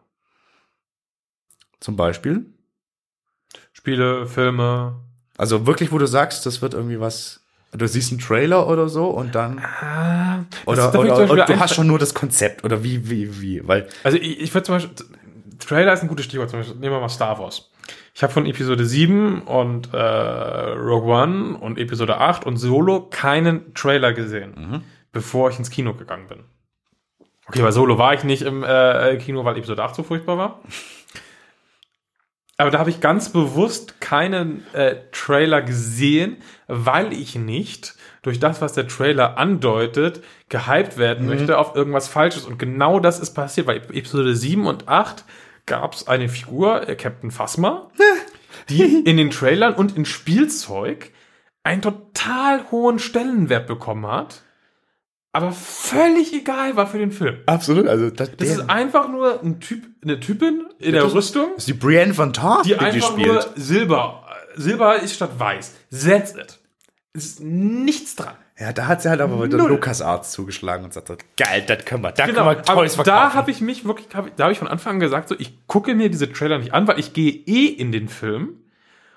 [1.79, 2.45] Zum Beispiel?
[3.73, 5.01] Spiele, Filme.
[5.37, 7.41] Also wirklich, wo du sagst, das wird irgendwie was,
[7.73, 11.75] du siehst einen Trailer oder so und dann Ah, Oder, oder, Beispiel oder du hast
[11.75, 14.95] schon nur das Konzept oder wie, wie, wie, weil, Also ich, ich würde zum Beispiel,
[15.59, 17.69] Trailer ist ein gutes Stichwort, zum Beispiel, nehmen wir mal Star Wars.
[18.15, 23.73] Ich habe von Episode 7 und äh, Rogue One und Episode 8 und Solo keinen
[23.73, 26.43] Trailer gesehen, bevor ich ins Kino gegangen bin.
[27.47, 30.61] Okay, bei Solo war ich nicht im äh, Kino, weil Episode 8 so furchtbar war.
[32.57, 36.37] Aber da habe ich ganz bewusst keinen äh, Trailer gesehen,
[36.67, 42.45] weil ich nicht durch das, was der Trailer andeutet, gehypt werden möchte auf irgendwas Falsches.
[42.45, 43.65] Und genau das ist passiert.
[43.67, 45.25] Bei Episode 7 und 8
[45.65, 47.89] gab es eine Figur, äh, Captain Phasma,
[48.69, 51.11] die in den Trailern und in Spielzeug
[51.63, 54.41] einen total hohen Stellenwert bekommen hat,
[55.31, 57.37] aber völlig egal war für den Film.
[57.45, 61.55] absolut, also, das, Das ist einfach nur ein Typ, eine Typin in der das- Rüstung,
[61.55, 63.49] ist die Brienne von Tarth, die die, die einfach nur spielt.
[63.55, 65.73] Silber, Silber ist statt weiß.
[65.89, 66.59] That's it.
[67.13, 68.35] Es ist nichts dran.
[68.59, 69.57] Ja, da hat sie halt aber wieder.
[69.57, 73.33] LucasArts zugeschlagen und sagt geil, das können wir, da Genau, können wir aber Toys da
[73.33, 75.95] habe ich mich wirklich, hab, da habe ich von Anfang an gesagt, so, ich gucke
[75.95, 78.59] mir diese Trailer nicht an, weil ich gehe eh in den Film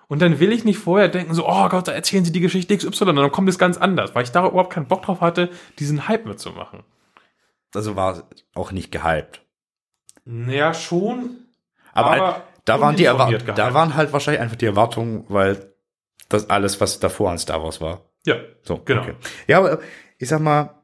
[0.08, 2.74] und dann will ich nicht vorher denken, so, oh Gott, da erzählen sie die Geschichte
[2.76, 5.50] XY und dann kommt es ganz anders, weil ich da überhaupt keinen Bock drauf hatte,
[5.78, 6.84] diesen Hype mitzumachen.
[7.74, 8.22] also war
[8.54, 9.42] auch nicht gehypt.
[10.24, 11.36] Naja, schon.
[11.92, 13.58] Aber, Aber da waren die Erwa uninformiert gehypt.
[13.58, 15.72] da waren halt wahrscheinlich einfach die Erwartungen, weil
[16.30, 18.00] das alles, was davor an Star Wars war.
[18.26, 19.02] Ja, So, Genau.
[19.02, 19.14] Okay.
[19.46, 19.78] Ja, aber
[20.18, 20.74] ich sag mal,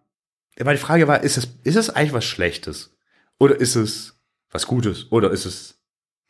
[0.61, 2.97] aber die Frage war, ist es, ist es eigentlich was Schlechtes?
[3.39, 4.19] Oder ist es
[4.51, 5.11] was Gutes?
[5.11, 5.81] Oder ist es,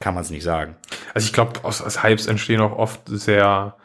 [0.00, 0.76] kann man es nicht sagen?
[1.14, 3.76] Also ich glaube, aus, aus Hypes entstehen auch oft sehr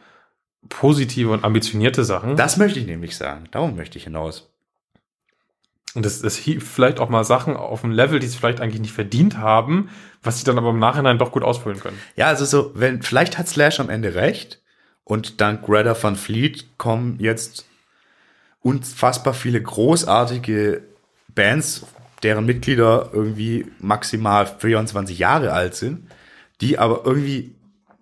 [0.69, 2.35] positive und ambitionierte Sachen.
[2.35, 3.47] Das möchte ich nämlich sagen.
[3.51, 4.49] Darum möchte ich hinaus.
[5.95, 8.81] Und das, das hielt vielleicht auch mal Sachen auf ein Level, die es vielleicht eigentlich
[8.81, 9.89] nicht verdient haben,
[10.21, 11.99] was sie dann aber im Nachhinein doch gut ausfüllen können.
[12.15, 14.61] Ja, also so, wenn, vielleicht hat Slash am Ende recht
[15.07, 17.65] und dank Greta van Fleet kommen jetzt
[18.59, 20.83] unfassbar viele großartige
[21.29, 21.85] Bands,
[22.23, 26.11] deren Mitglieder irgendwie maximal 24 Jahre alt sind,
[26.59, 27.55] die aber irgendwie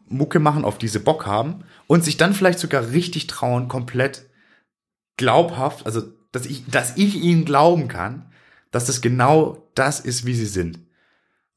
[0.08, 4.26] Mucke machen, auf diese Bock haben und sich dann vielleicht sogar richtig trauen, komplett
[5.16, 6.02] glaubhaft, also
[6.32, 8.32] dass ich, dass ich ihnen glauben kann,
[8.72, 10.80] dass das genau das ist, wie sie sind.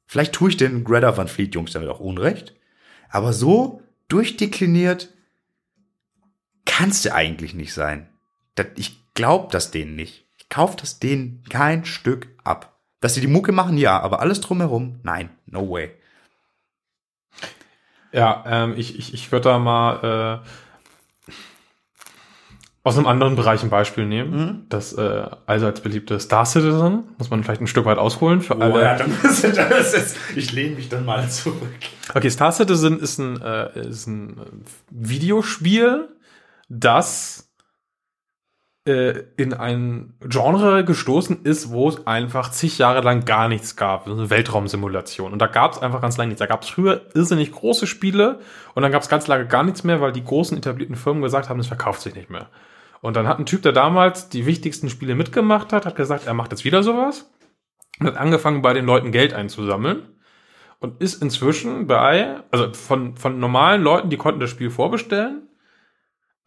[0.05, 2.55] Vielleicht tue ich den Greta Van Fleet Jungs damit auch Unrecht,
[3.09, 5.15] aber so durchdekliniert
[6.69, 8.09] kannst du eigentlich nicht sein.
[8.77, 10.27] Ich glaube das denen nicht.
[10.37, 12.79] Ich kaufe das denen kein Stück ab.
[13.01, 15.91] Dass sie die Mucke machen, ja, aber alles drumherum, nein, no way.
[18.13, 20.49] Ja, ähm, ich, ich, ich würde da mal äh,
[22.83, 24.67] aus einem anderen Bereich ein Beispiel nehmen.
[24.69, 28.81] Das äh, allseits beliebte Star Citizen, muss man vielleicht ein Stück weit ausholen für alle.
[28.99, 31.61] dann ist, das ist, ich lehne mich dann mal zurück.
[32.15, 36.09] Okay, Star Citizen ist ein, äh, ist ein Videospiel,
[36.69, 37.49] das
[38.87, 44.07] äh, in ein Genre gestoßen ist, wo es einfach zig Jahre lang gar nichts gab.
[44.07, 45.33] So Eine Weltraumsimulation.
[45.33, 46.41] Und da gab es einfach ganz lange nichts.
[46.41, 48.41] Da gab es früher irrsinnig große Spiele
[48.75, 51.49] und dann gab es ganz lange gar nichts mehr, weil die großen etablierten Firmen gesagt
[51.49, 52.49] haben, es verkauft sich nicht mehr.
[53.01, 56.35] Und dann hat ein Typ, der damals die wichtigsten Spiele mitgemacht hat, hat gesagt, er
[56.35, 57.31] macht jetzt wieder sowas.
[58.01, 60.09] Und hat angefangen, bei den Leuten Geld einzusammeln
[60.81, 65.48] und ist inzwischen bei, also von, von normalen Leuten, die konnten das Spiel vorbestellen,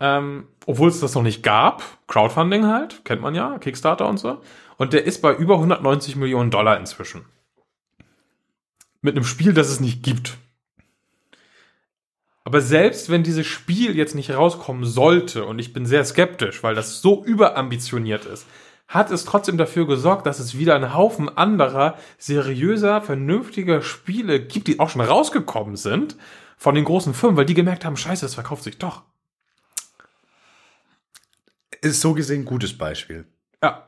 [0.02, 4.42] ähm, obwohl es das noch nicht gab, Crowdfunding halt, kennt man ja, Kickstarter und so,
[4.78, 7.26] und der ist bei über 190 Millionen Dollar inzwischen.
[9.02, 10.38] Mit einem Spiel, das es nicht gibt.
[12.44, 16.74] Aber selbst wenn dieses Spiel jetzt nicht rauskommen sollte, und ich bin sehr skeptisch, weil
[16.74, 18.48] das so überambitioniert ist,
[18.88, 24.68] hat es trotzdem dafür gesorgt, dass es wieder einen Haufen anderer, seriöser, vernünftiger Spiele gibt,
[24.68, 26.18] die auch schon rausgekommen sind
[26.58, 29.04] von den großen Firmen, weil die gemerkt haben, scheiße, das verkauft sich doch.
[31.82, 33.26] Ist so gesehen ein gutes Beispiel.
[33.64, 33.88] Ja.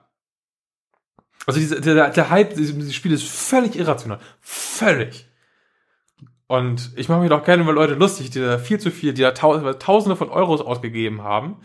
[1.46, 4.20] Also diese, der, der Hype, dieses Spiel ist völlig irrational.
[4.42, 5.28] Völlig.
[6.48, 9.22] Und ich mache mich doch gerne über Leute lustig, die da viel zu viel, die
[9.22, 11.58] da Tausende, von Euros ausgegeben haben.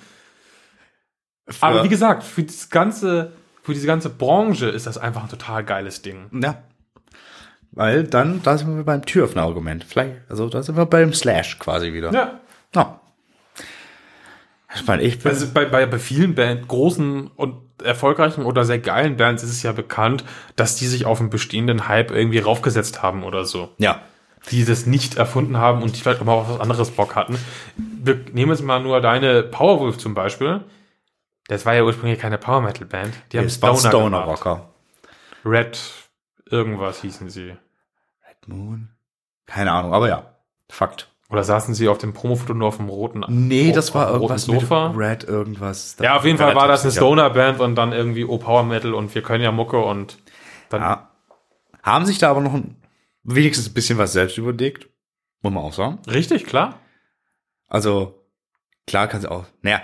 [1.60, 5.64] Aber wie gesagt, für das ganze, für diese ganze Branche ist das einfach ein total
[5.64, 6.28] geiles Ding.
[6.42, 6.62] Ja.
[7.70, 9.84] Weil dann, da sind wir beim Türöffner-Argument.
[9.84, 12.12] Vielleicht, also da sind wir beim Slash quasi wieder.
[12.12, 12.40] Ja.
[12.74, 13.00] Ja.
[14.74, 18.78] Ich meine, ich bin, Also bei, bei, bei vielen Band, großen und erfolgreichen oder sehr
[18.80, 20.24] geilen Bands ist es ja bekannt,
[20.56, 23.72] dass die sich auf einen bestehenden Hype irgendwie raufgesetzt haben oder so.
[23.78, 24.02] ja.
[24.50, 27.38] die das nicht erfunden haben und die vielleicht auch mal auf was anderes Bock hatten.
[27.76, 30.64] Wir nehmen jetzt mal nur deine Powerwolf zum Beispiel.
[31.48, 33.14] Das war ja ursprünglich keine Power Metal Band.
[33.32, 34.18] Die haben Stoner, Stoner.
[34.24, 34.68] Rocker.
[35.44, 35.78] Red
[36.50, 37.50] irgendwas hießen sie.
[37.50, 38.90] Red Moon?
[39.46, 40.34] Keine Ahnung, aber ja.
[40.70, 41.08] Fakt.
[41.30, 44.88] Oder saßen sie auf dem Promofoto nur auf dem roten Nee, das war irgendwas Sofa?
[44.88, 45.96] mit Red irgendwas.
[46.00, 48.62] Ja, auf jeden Fall war das eine Relativ Stoner Band und dann irgendwie oh Power
[48.62, 50.18] Metal und wir können ja Mucke und
[50.70, 51.10] dann Ja.
[51.82, 52.76] Haben sich da aber noch ein,
[53.24, 54.88] wenigstens ein bisschen was selbst überlegt.
[55.42, 55.98] Muss man auch sagen.
[56.10, 56.80] richtig klar.
[57.68, 58.26] Also,
[58.86, 59.82] klar kannst du auch, naja,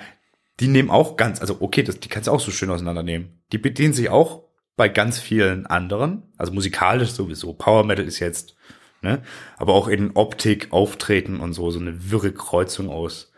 [0.60, 3.42] die nehmen auch ganz, also okay, das, die kannst du auch so schön auseinandernehmen.
[3.52, 4.44] Die bedienen sich auch
[4.76, 7.52] bei ganz vielen anderen, also musikalisch sowieso.
[7.52, 8.56] Power Metal ist jetzt,
[9.04, 9.22] ne,
[9.56, 13.32] aber auch in Optik, Auftreten und so, so eine wirre Kreuzung aus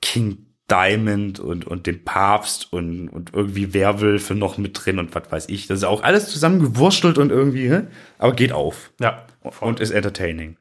[0.00, 5.30] King Diamond und, und dem Papst und, und irgendwie Werwölfe noch mit drin und was
[5.30, 5.66] weiß ich.
[5.66, 7.82] Das ist auch alles zusammengewurstelt und irgendwie, hä?
[8.16, 9.26] aber geht auf Ja.
[9.60, 10.56] und ist entertaining.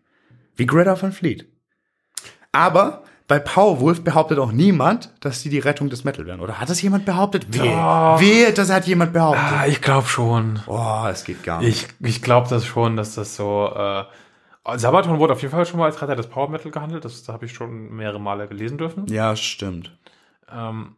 [0.58, 1.46] Wie Greta van Fleet.
[2.52, 6.40] Aber bei Powerwolf behauptet auch niemand, dass sie die Rettung des Metal wären.
[6.42, 7.54] Oder hat das jemand behauptet?
[7.54, 9.44] Wehe, wehe das hat jemand behauptet.
[9.44, 10.60] Ah, ich glaube schon.
[10.68, 11.94] Oh, es geht gar nicht.
[12.00, 13.72] Ich, ich glaube das schon, dass das so.
[13.74, 14.04] Äh,
[14.78, 17.06] Sabaton wurde auf jeden Fall schon mal als Retter des Power Metal gehandelt.
[17.06, 19.06] Das, das habe ich schon mehrere Male gelesen dürfen.
[19.08, 19.98] ja, stimmt.
[20.52, 20.96] Ähm,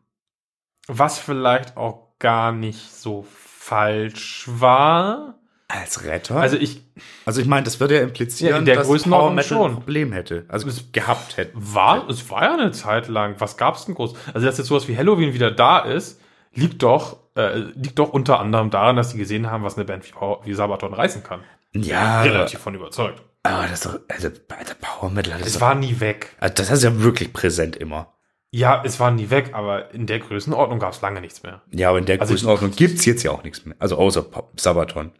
[0.87, 5.39] was vielleicht auch gar nicht so falsch war.
[5.67, 6.35] Als Retter?
[6.37, 6.83] Also ich
[7.25, 9.71] Also ich meine, das würde ja implizieren, Ja, in der dass Power Metal schon.
[9.71, 10.45] ein Problem hätte.
[10.47, 11.51] Also gehabt hätte.
[11.55, 13.35] war, es war ja eine Zeit lang.
[13.39, 14.13] Was gab's denn groß?
[14.33, 16.21] Also dass jetzt sowas wie Halloween wieder da ist,
[16.53, 20.05] liegt doch, äh, liegt doch unter anderem daran, dass die gesehen haben, was eine Band
[20.07, 20.13] wie,
[20.43, 21.41] wie Sabaton reißen kann.
[21.73, 23.21] Ja, Relativ von überzeugt.
[23.43, 26.33] aber das ist doch, also bei der Power Metal, das, Es doch, war nie weg.
[26.39, 28.13] also das ist ja wirklich präsent immer.
[28.51, 31.63] Ja, es war nie weg, aber in der Größenordnung gab's lange nichts mehr.
[31.71, 33.75] Ja, aber in der Also Größenordnung gibt's jetzt ja auch nichts mehr.
[33.79, 35.11] Also außer Sabaton.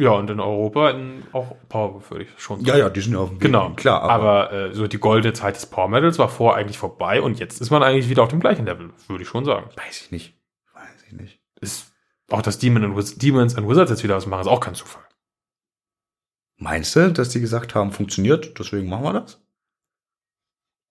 [0.00, 3.18] Ja, und in Europa in, auch Power würde ich schon Ja, ja, die sind ja
[3.20, 3.42] auf dem Weg.
[3.42, 6.78] Genau, Klar, aber, aber, äh, so die goldene Zeit des Power Metals war vorher eigentlich
[6.78, 9.68] vorbei und jetzt ist man eigentlich wieder auf dem gleichen Level, würde ich schon sagen.
[9.76, 10.34] weiß ich nicht.
[10.72, 11.40] Weiß ich nicht.
[11.60, 11.92] Ist
[12.30, 14.74] auch dass Demon and Wiz Demons and Wizards jetzt wieder was machen, ist auch kein
[14.74, 15.02] Zufall.
[16.56, 19.40] Meinst du, dass die gesagt haben, funktioniert, deswegen machen wir das?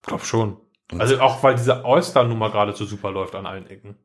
[0.03, 0.57] Glaub schon.
[0.91, 3.95] Und- Also auch weil diese All-Star-Nummer gerade so super läuft an allen Ecken.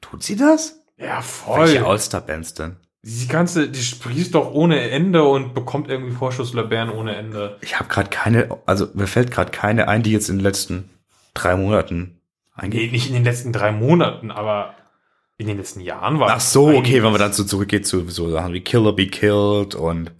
[0.00, 0.84] Tut sie das?
[0.96, 1.60] Ja, voll.
[1.60, 2.76] Welche All-Star-Bands denn?
[3.06, 7.58] Die ganze, die sprießt doch ohne Ende und bekommt irgendwie Vorschusslorbeeren ohne Ende.
[7.60, 10.88] Ich habe gerade keine, also mir fällt gerade keine ein, die jetzt in den letzten
[11.34, 12.18] drei Monaten
[12.56, 12.92] Nee, eingeht.
[12.92, 14.74] nicht in den letzten drei Monaten, aber
[15.36, 18.30] in den letzten Jahren war Ach so, okay, wenn man dann so zurückgeht zu so
[18.30, 20.12] Sachen wie Killer Be Killed und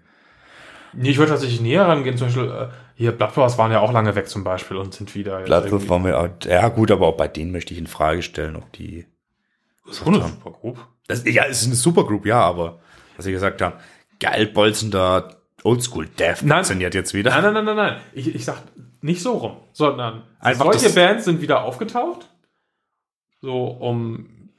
[0.93, 2.17] Nee, ich würde tatsächlich näher rangehen.
[2.17, 5.41] Zum Beispiel, äh, hier, Bloodbaths waren ja auch lange weg zum Beispiel und sind wieder
[5.41, 8.55] Bloodbath waren wir auch, ja gut, aber auch bei denen möchte ich in Frage stellen,
[8.57, 9.07] ob die
[9.87, 10.79] Das ist eine super Group.
[11.07, 12.81] das, ja, es ist eine Supergroup, ja, aber
[13.17, 13.77] was sie gesagt haben,
[14.19, 16.59] geil bolzender Oldschool Death Nein.
[16.59, 17.31] funktioniert jetzt wieder.
[17.31, 18.01] Nein, nein, nein, nein, nein.
[18.13, 18.63] Ich, ich sag
[19.01, 22.29] nicht so rum, sondern Einfach solche Bands sind wieder aufgetaucht.
[23.41, 24.51] So um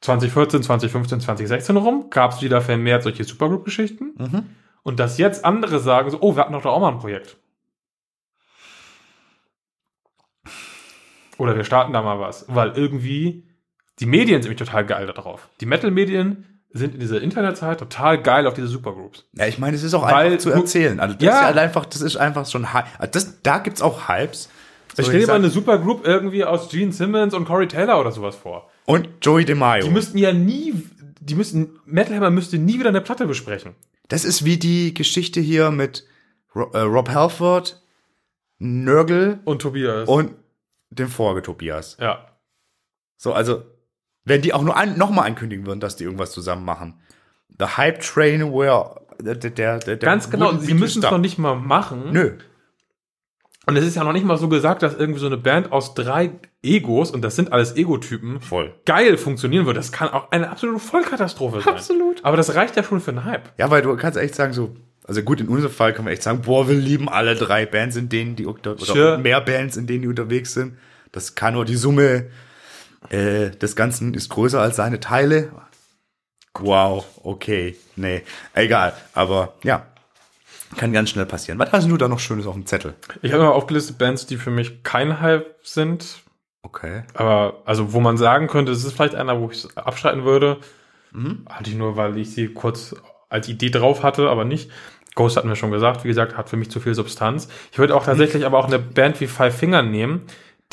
[0.00, 4.14] 2014, 2015, 2016 rum gab es wieder vermehrt solche Supergroup-Geschichten.
[4.16, 4.46] Mhm.
[4.82, 7.36] Und dass jetzt andere sagen so, oh, wir hatten doch da auch mal ein Projekt.
[11.36, 12.46] Oder wir starten da mal was.
[12.48, 13.47] Weil irgendwie
[14.00, 15.48] die Medien sind nämlich total geil darauf.
[15.60, 19.24] Die Metal-Medien sind in dieser Internetzeit total geil auf diese Supergroups.
[19.34, 21.00] Ja, ich meine, es ist auch Weil einfach zu erzählen.
[21.00, 21.32] Also das Ja.
[21.38, 22.86] ist halt einfach, das ist einfach schon Hype.
[22.98, 24.50] Also das, da gibt's auch Hypes.
[24.94, 28.00] So, Ich stell ich dir mal eine Supergroup irgendwie aus Gene Simmons und Corey Taylor
[28.00, 28.70] oder sowas vor.
[28.84, 29.84] und Joey DeMaio.
[29.84, 30.74] Die müssten ja nie,
[31.20, 33.74] die müssten, Metal Hammer müsste nie wieder eine Platte besprechen.
[34.08, 36.04] Das ist wie die Geschichte hier mit
[36.54, 37.82] äh, Rob Halford,
[38.58, 40.08] Nörgel Und Tobias.
[40.08, 40.32] und
[40.90, 41.96] dem Vorge Tobias.
[42.00, 42.24] ja.
[43.20, 43.64] So, also,
[44.28, 46.94] wenn die auch nur an, noch mal ankündigen würden, dass die irgendwas zusammen machen.
[47.58, 51.18] The Hype Train, where der, der, der, der Ganz genau, wouldn't sie müssen es noch
[51.18, 52.12] nicht mal machen.
[52.12, 52.32] Nö.
[53.66, 55.92] Und es ist ja noch nicht mal so gesagt, dass irgendwie so eine Band aus
[55.94, 56.30] drei
[56.62, 58.74] Egos, und das sind alles Ego-Typen, Voll.
[58.86, 59.76] geil funktionieren wird.
[59.76, 61.74] Das kann auch eine absolute Vollkatastrophe sein.
[61.74, 62.24] Absolut.
[62.24, 63.50] Aber das reicht ja schon für einen Hype.
[63.58, 64.74] Ja, weil du kannst echt sagen, so,
[65.04, 67.96] also gut, in unserem Fall kann man echt sagen, boah, wir lieben alle drei Bands,
[67.96, 69.18] in denen die oder Sure.
[69.18, 70.78] mehr Bands, in denen die unterwegs sind.
[71.12, 72.26] Das kann nur die Summe
[73.10, 75.50] äh, des Ganzen ist größer als seine Teile.
[76.58, 78.22] Wow, okay, nee,
[78.54, 78.92] egal.
[79.14, 79.86] Aber ja,
[80.76, 81.58] kann ganz schnell passieren.
[81.58, 82.94] Was hast du da noch Schönes auf dem Zettel?
[83.22, 86.18] Ich habe mal aufgelistet Bands, die für mich kein Hype sind.
[86.62, 87.04] Okay.
[87.14, 90.58] Aber, also, wo man sagen könnte, es ist vielleicht einer, wo ich es abstreiten würde.
[91.48, 92.94] Hatte ich nur, weil ich sie kurz
[93.28, 94.70] als Idee drauf hatte, aber nicht.
[95.14, 97.48] Ghost hatten wir schon gesagt, wie gesagt, hat für mich zu viel Substanz.
[97.72, 100.22] Ich würde auch tatsächlich aber auch eine Band wie Five Finger nehmen,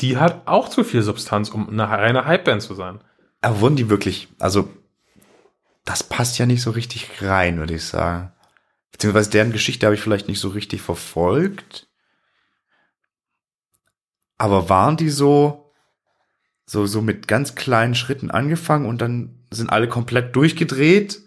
[0.00, 3.00] die hat auch zu viel Substanz, um eine reine Hype-Band zu sein.
[3.40, 4.68] Aber wurden die wirklich, also,
[5.84, 8.32] das passt ja nicht so richtig rein, würde ich sagen.
[8.92, 11.88] Beziehungsweise deren Geschichte habe ich vielleicht nicht so richtig verfolgt.
[14.38, 15.72] Aber waren die so,
[16.66, 21.22] so, so mit ganz kleinen Schritten angefangen und dann sind alle komplett durchgedreht?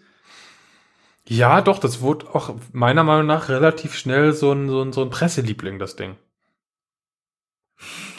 [1.26, 5.02] Ja, doch, das wurde auch meiner Meinung nach relativ schnell so ein, so ein, so
[5.02, 6.16] ein Presseliebling, das Ding.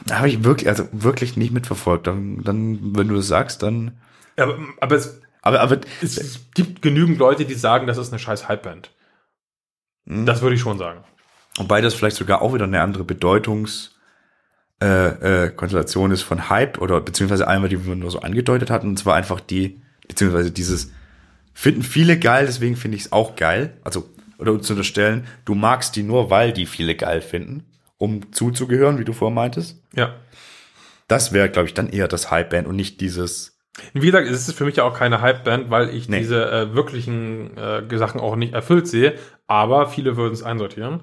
[0.06, 2.08] Da habe ich wirklich, also wirklich nicht mitverfolgt.
[2.08, 3.98] Dann, dann, wenn du das sagst, dann.
[4.38, 8.48] Aber, aber es, Aber, aber es gibt genügend Leute, die sagen, das ist eine scheiß
[8.48, 8.92] Hype-Band.
[10.08, 10.26] Hm.
[10.26, 11.04] Das würde ich schon sagen.
[11.58, 13.96] Wobei das vielleicht sogar auch wieder eine andere Bedeutungs
[14.82, 18.88] äh, äh, Konstellation ist von Hype oder beziehungsweise einmal, die wir nur so angedeutet hatten,
[18.88, 20.92] und zwar einfach die, beziehungsweise dieses
[21.54, 23.78] finden viele geil, deswegen finde ich es auch geil.
[23.84, 27.66] Also, oder uns zu unterstellen, du magst die nur, weil die viele geil finden,
[28.02, 29.82] um zuzugehören, wie du vorher meintest.
[29.96, 30.16] Ja.
[31.08, 33.60] Das wäre, glaube ich, dann eher das Hype-Band und nicht dieses.
[33.94, 36.20] Wie gesagt, es ist für mich ja auch keine Hype-Band, weil ich Nee.
[36.20, 39.16] diese äh, wirklichen äh, Sachen auch nicht erfüllt sehe.
[39.48, 41.02] Aber viele würden es einsortieren.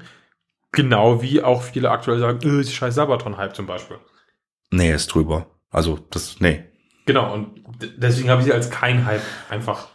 [0.72, 3.99] Genau wie auch viele aktuell sagen, äh, ist scheiß Sabaton-Hype zum Beispiel.
[4.70, 5.46] Nee, ist drüber.
[5.70, 6.64] Also, das, nee.
[7.07, 7.62] Genau, und
[7.96, 9.88] deswegen habe ich sie als kein Hype einfach,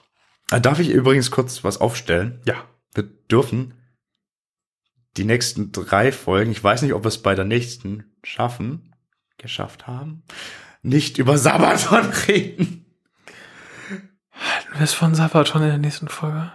[0.51, 2.41] Ah, Darf ich übrigens kurz was aufstellen?
[2.45, 2.55] ja.
[2.95, 3.73] wir dürfen
[5.17, 8.95] die nächsten drei Folgen, ich weiß nicht, ob wir es bei der nächsten schaffen,
[9.37, 10.23] geschafft haben,
[10.81, 12.85] nicht über Sabaton reden.
[14.31, 16.51] Halten wir es von Sabaton in der nächsten Folge?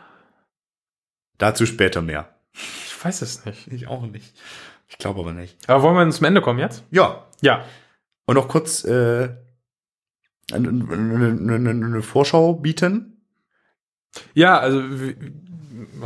[1.39, 2.35] Dazu später mehr.
[2.53, 3.69] Ich weiß es nicht.
[3.69, 4.35] Ich auch nicht.
[4.89, 5.69] Ich glaube aber nicht.
[5.69, 6.85] Aber wollen wir zum Ende kommen jetzt?
[6.91, 7.27] Ja.
[7.41, 7.65] Ja.
[8.25, 9.29] Und noch kurz äh,
[10.53, 13.23] eine, eine, eine, Vorschau bieten.
[14.35, 14.83] Ja, also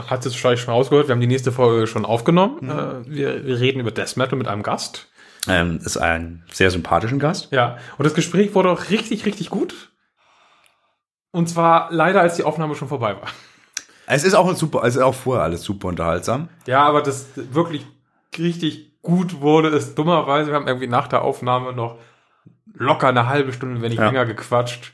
[0.08, 2.68] hat es vielleicht schon rausgehört, wir haben die nächste Folge schon aufgenommen.
[2.68, 5.08] Äh, wir, wir reden über Death Metal mit einem Gast.
[5.48, 7.48] Ähm, ist ein sehr sympathischen Gast.
[7.52, 9.90] Ja, und das Gespräch wurde auch richtig, richtig gut.
[11.30, 13.28] Und zwar leider, als die Aufnahme schon vorbei war.
[14.06, 16.48] Es ist auch ein super, es ist auch vorher alles super unterhaltsam.
[16.66, 17.86] Ja, aber das wirklich
[18.38, 21.98] richtig gut wurde, ist dummerweise, wir haben irgendwie nach der Aufnahme noch
[22.74, 24.06] locker eine halbe Stunde, wenn nicht Ja.
[24.06, 24.92] länger gequatscht.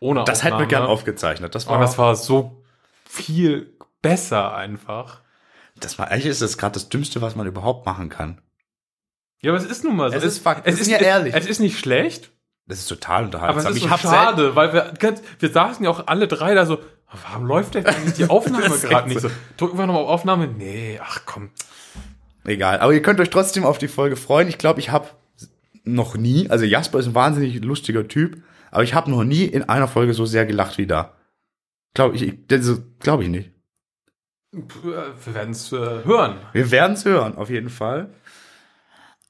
[0.00, 0.68] Ohne Das hätten wir Aufnahme.
[0.68, 1.54] gern aufgezeichnet.
[1.54, 2.62] Das war, Und das war so
[3.08, 3.71] viel
[4.02, 5.20] besser einfach.
[5.76, 8.40] das war, eigentlich ist das gerade das Dümmste, was man überhaupt machen kann.
[9.40, 10.16] Ja, aber es ist nun mal so.
[10.16, 10.66] Es ist Fakt.
[10.66, 11.34] Es ist ja ehrlich.
[11.34, 12.30] Es ist nicht schlecht,
[12.66, 13.34] Das ist total aber es
[13.66, 13.72] unterhaltsam.
[13.74, 16.78] ist so schade, weil wir, ganz- wir saßen ja auch alle drei da so,
[17.28, 19.30] warum läuft denn eigentlich die Aufnahme gerade nicht so?
[19.56, 20.46] Drücken wir nochmal auf Aufnahme?
[20.46, 21.50] Nee, ach komm.
[22.44, 24.48] Egal, aber ihr könnt euch trotzdem auf die Folge freuen.
[24.48, 25.08] Ich glaube, ich habe
[25.84, 29.68] noch nie, also Jasper ist ein wahnsinnig lustiger Typ, aber ich habe noch nie in
[29.68, 31.14] einer Folge so sehr gelacht wie da.
[31.94, 32.34] Glaube ich,
[33.00, 33.51] glaube ich nicht.
[34.52, 36.36] Wir werden es äh, hören.
[36.52, 38.10] Wir werden es hören, auf jeden Fall.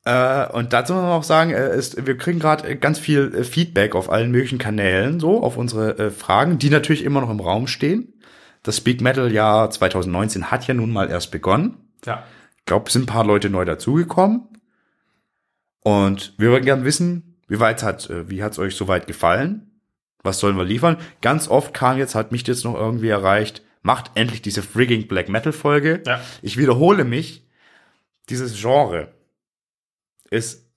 [0.04, 3.44] Äh, und dazu muss man auch sagen, äh, ist, wir kriegen gerade ganz viel äh,
[3.44, 7.38] Feedback auf allen möglichen Kanälen, so auf unsere äh, Fragen, die natürlich immer noch im
[7.38, 8.12] Raum stehen.
[8.64, 11.76] Das Speak Metal Jahr 2019 hat ja nun mal erst begonnen.
[12.04, 12.24] Ja.
[12.58, 14.48] Ich glaube, es sind ein paar Leute neu dazugekommen.
[15.84, 19.70] Und wir würden gerne wissen, wie weit hat, äh, wie hat's euch soweit gefallen?
[20.24, 20.96] Was sollen wir liefern?
[21.20, 25.28] Ganz oft kam jetzt, hat mich jetzt noch irgendwie erreicht, macht endlich diese frigging Black
[25.28, 26.02] Metal Folge.
[26.06, 26.20] Ja.
[26.40, 27.46] Ich wiederhole mich,
[28.28, 29.12] dieses Genre
[30.30, 30.70] ist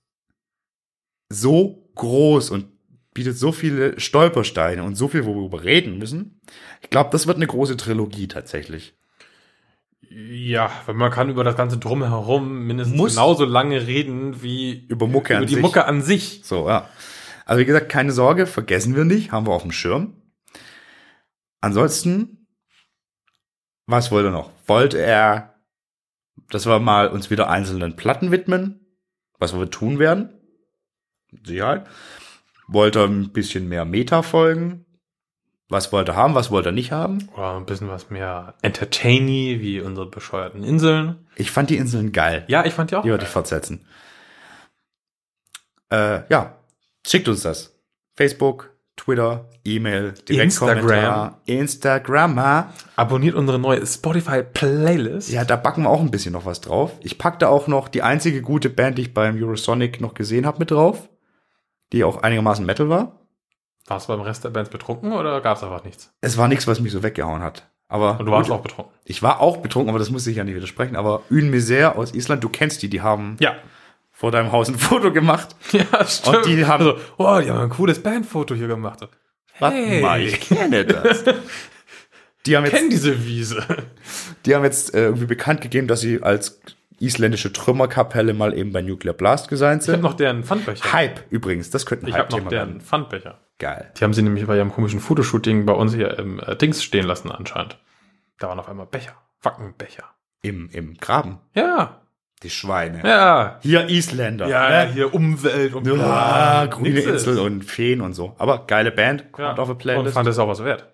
[1.28, 2.66] so groß und
[3.14, 6.40] bietet so viele Stolpersteine und so viel, worüber wir reden müssen.
[6.82, 8.94] Ich glaube, das wird eine große Trilogie tatsächlich.
[10.10, 13.14] Ja, weil man kann über das ganze Drumherum mindestens Muss.
[13.14, 15.62] genauso lange reden wie Über Mucke über die sich.
[15.62, 16.42] Mucke an sich.
[16.44, 16.88] So, ja.
[17.44, 20.14] Also wie gesagt, keine Sorge, vergessen wir nicht, haben wir auf dem Schirm.
[21.60, 22.35] Ansonsten,
[23.86, 24.50] was wollte er noch?
[24.66, 25.54] Wollte er,
[26.50, 28.80] dass wir mal uns wieder einzelnen Platten widmen,
[29.38, 30.30] was wir tun werden?
[31.44, 31.86] Sicherheit.
[32.68, 34.86] Wollte er ein bisschen mehr Meta-Folgen?
[35.68, 37.28] Was wollte er haben, was wollte er nicht haben?
[37.34, 41.26] Oder ein bisschen was mehr entertainy, wie unsere bescheuerten Inseln.
[41.34, 42.44] Ich fand die Inseln geil.
[42.46, 43.02] Ja, ich fand die auch.
[43.02, 43.84] Die würde ich fortsetzen.
[45.90, 46.56] Äh, ja,
[47.04, 47.76] schickt uns das.
[48.14, 52.66] Facebook, Twitter, E-Mail, Direktkommentar, Instagram.
[52.96, 55.30] Abonniert unsere neue Spotify-Playlist.
[55.30, 56.92] Ja, da backen wir auch ein bisschen noch was drauf.
[57.02, 60.46] Ich pack da auch noch die einzige gute Band, die ich beim Eurosonic noch gesehen
[60.46, 61.08] habe, mit drauf.
[61.92, 63.20] Die auch einigermaßen Metal war.
[63.86, 66.10] Warst du beim Rest der Bands betrunken oder gab es einfach nichts?
[66.20, 67.68] Es war nichts, was mich so weggehauen hat.
[67.88, 68.92] Aber Und du warst gut, auch betrunken.
[69.04, 70.96] ich war auch betrunken, aber das muss ich ja nicht widersprechen.
[70.96, 73.52] Aber Une Misère aus Island, du kennst die, die haben Ja.
[74.18, 75.54] Vor deinem Haus ein Foto gemacht.
[75.72, 76.36] Ja, stimmt.
[76.38, 79.06] Und die haben- also, oh, die haben ein cooles Bandfoto hier gemacht.
[79.58, 80.00] Warte Hey.
[80.02, 81.22] mal, ich kenne das.
[82.46, 83.64] Die haben Ich jetzt kenn diese Wiese.
[84.44, 86.60] Die haben jetzt äh, irgendwie bekannt gegeben, dass sie als
[87.00, 90.02] isländische Trümmerkapelle mal eben bei Nuclear Blast gesigned Ich habe sind.
[90.04, 90.92] noch deren Pfandbecher.
[90.92, 92.80] Hype übrigens, das könnte ein Ich habe noch Hype-Thema deren werden.
[92.82, 93.40] Pfandbecher.
[93.58, 93.90] Geil.
[93.98, 97.04] Die haben sie nämlich bei ihrem komischen Fotoshooting bei uns hier im äh, Dings stehen
[97.06, 97.78] lassen anscheinend.
[98.38, 99.16] Da waren auf einmal Becher.
[99.42, 100.04] Wackenbecher.
[100.42, 101.40] Im, Im Graben.
[101.54, 102.00] Ja.
[102.46, 103.00] Die Schweine.
[103.04, 103.58] Ja.
[103.62, 104.46] Hier Isländer.
[104.46, 104.92] Ja, ne?
[104.92, 107.40] hier Umwelt und Ja, grüne Insel ist.
[107.40, 108.36] und Feen und so.
[108.38, 109.50] Aber geile Band, kommt ja.
[109.56, 110.14] auf der Und Playlist.
[110.14, 110.86] fand es auch was wert.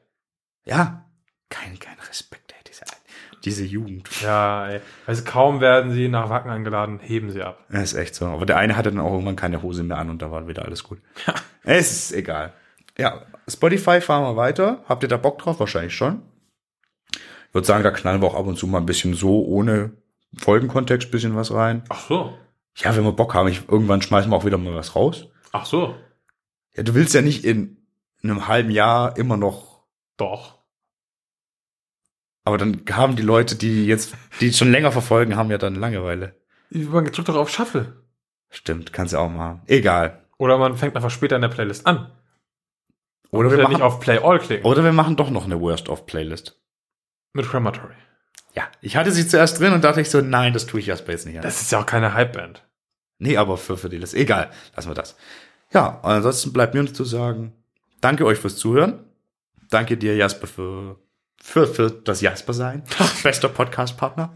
[0.64, 1.04] ja,
[1.50, 2.84] kein, kein Respekt, ey, diese,
[3.44, 4.08] diese Jugend.
[4.22, 4.80] Ja, ey.
[5.06, 7.58] Also kaum werden sie nach Wacken eingeladen, heben sie ab.
[7.70, 8.24] Das ist echt so.
[8.26, 10.64] Aber der eine hatte dann auch irgendwann keine Hose mehr an und da war wieder
[10.64, 11.00] alles gut.
[11.64, 12.54] Es ist egal.
[12.96, 14.82] Ja, Spotify fahren wir weiter.
[14.88, 15.60] Habt ihr da Bock drauf?
[15.60, 16.22] Wahrscheinlich schon.
[17.14, 19.90] Ich würde sagen, da knallen wir auch ab und zu mal ein bisschen so ohne
[20.38, 21.84] Folgenkontext bisschen was rein.
[21.88, 22.36] Ach so.
[22.76, 25.28] Ja, wenn wir Bock haben, ich, irgendwann schmeißen wir auch wieder mal was raus.
[25.52, 25.94] Ach so.
[26.74, 27.76] Ja, du willst ja nicht in
[28.22, 29.82] einem halben Jahr immer noch,
[30.16, 30.58] Doch.
[32.44, 36.34] aber dann haben die Leute, die jetzt, die schon länger verfolgen, haben ja dann Langeweile.
[36.70, 38.02] Man drückt doch auf Shuffle.
[38.48, 39.60] Stimmt, kannst du auch machen.
[39.66, 40.24] Egal.
[40.38, 42.10] Oder man fängt einfach später in der Playlist an.
[43.30, 44.64] Oder Muss wir, ja nicht machen, auf Play All klicken.
[44.66, 46.58] oder wir machen doch noch eine Worst-of-Playlist.
[47.34, 47.94] Mit Crematory.
[48.54, 51.06] Ja, ich hatte sie zuerst drin und dachte ich so, nein, das tue ich erst
[51.06, 51.42] bei jetzt nicht an.
[51.42, 52.62] Das ist ja auch keine Hypeband.
[53.18, 54.16] Nee, aber für, für die Liste.
[54.16, 55.16] Egal, lassen wir das.
[55.72, 57.52] Ja, ansonsten bleibt mir nur zu sagen,
[58.00, 59.04] danke euch fürs Zuhören.
[59.70, 60.98] Danke dir, Jasper, für,
[61.40, 62.82] für, für das Jasper-Sein.
[63.22, 64.34] Bester Podcast-Partner.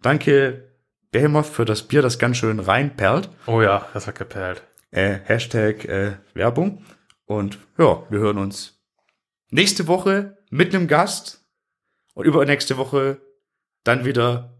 [0.00, 0.70] Danke,
[1.10, 3.28] Behemoth, für das Bier, das ganz schön reinperlt.
[3.46, 4.62] Oh ja, das hat geperlt.
[4.90, 6.84] Äh, Hashtag äh, Werbung.
[7.26, 8.80] Und ja, wir hören uns
[9.50, 11.44] nächste Woche mit einem Gast
[12.14, 13.20] und übernächste Woche
[13.84, 14.54] dann wieder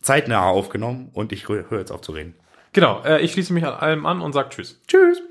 [0.00, 2.34] zeitnah aufgenommen und ich höre jetzt auf zu reden.
[2.72, 4.80] Genau, äh, ich schließe mich an allem an und sage Tschüss.
[4.86, 5.22] Tschüss.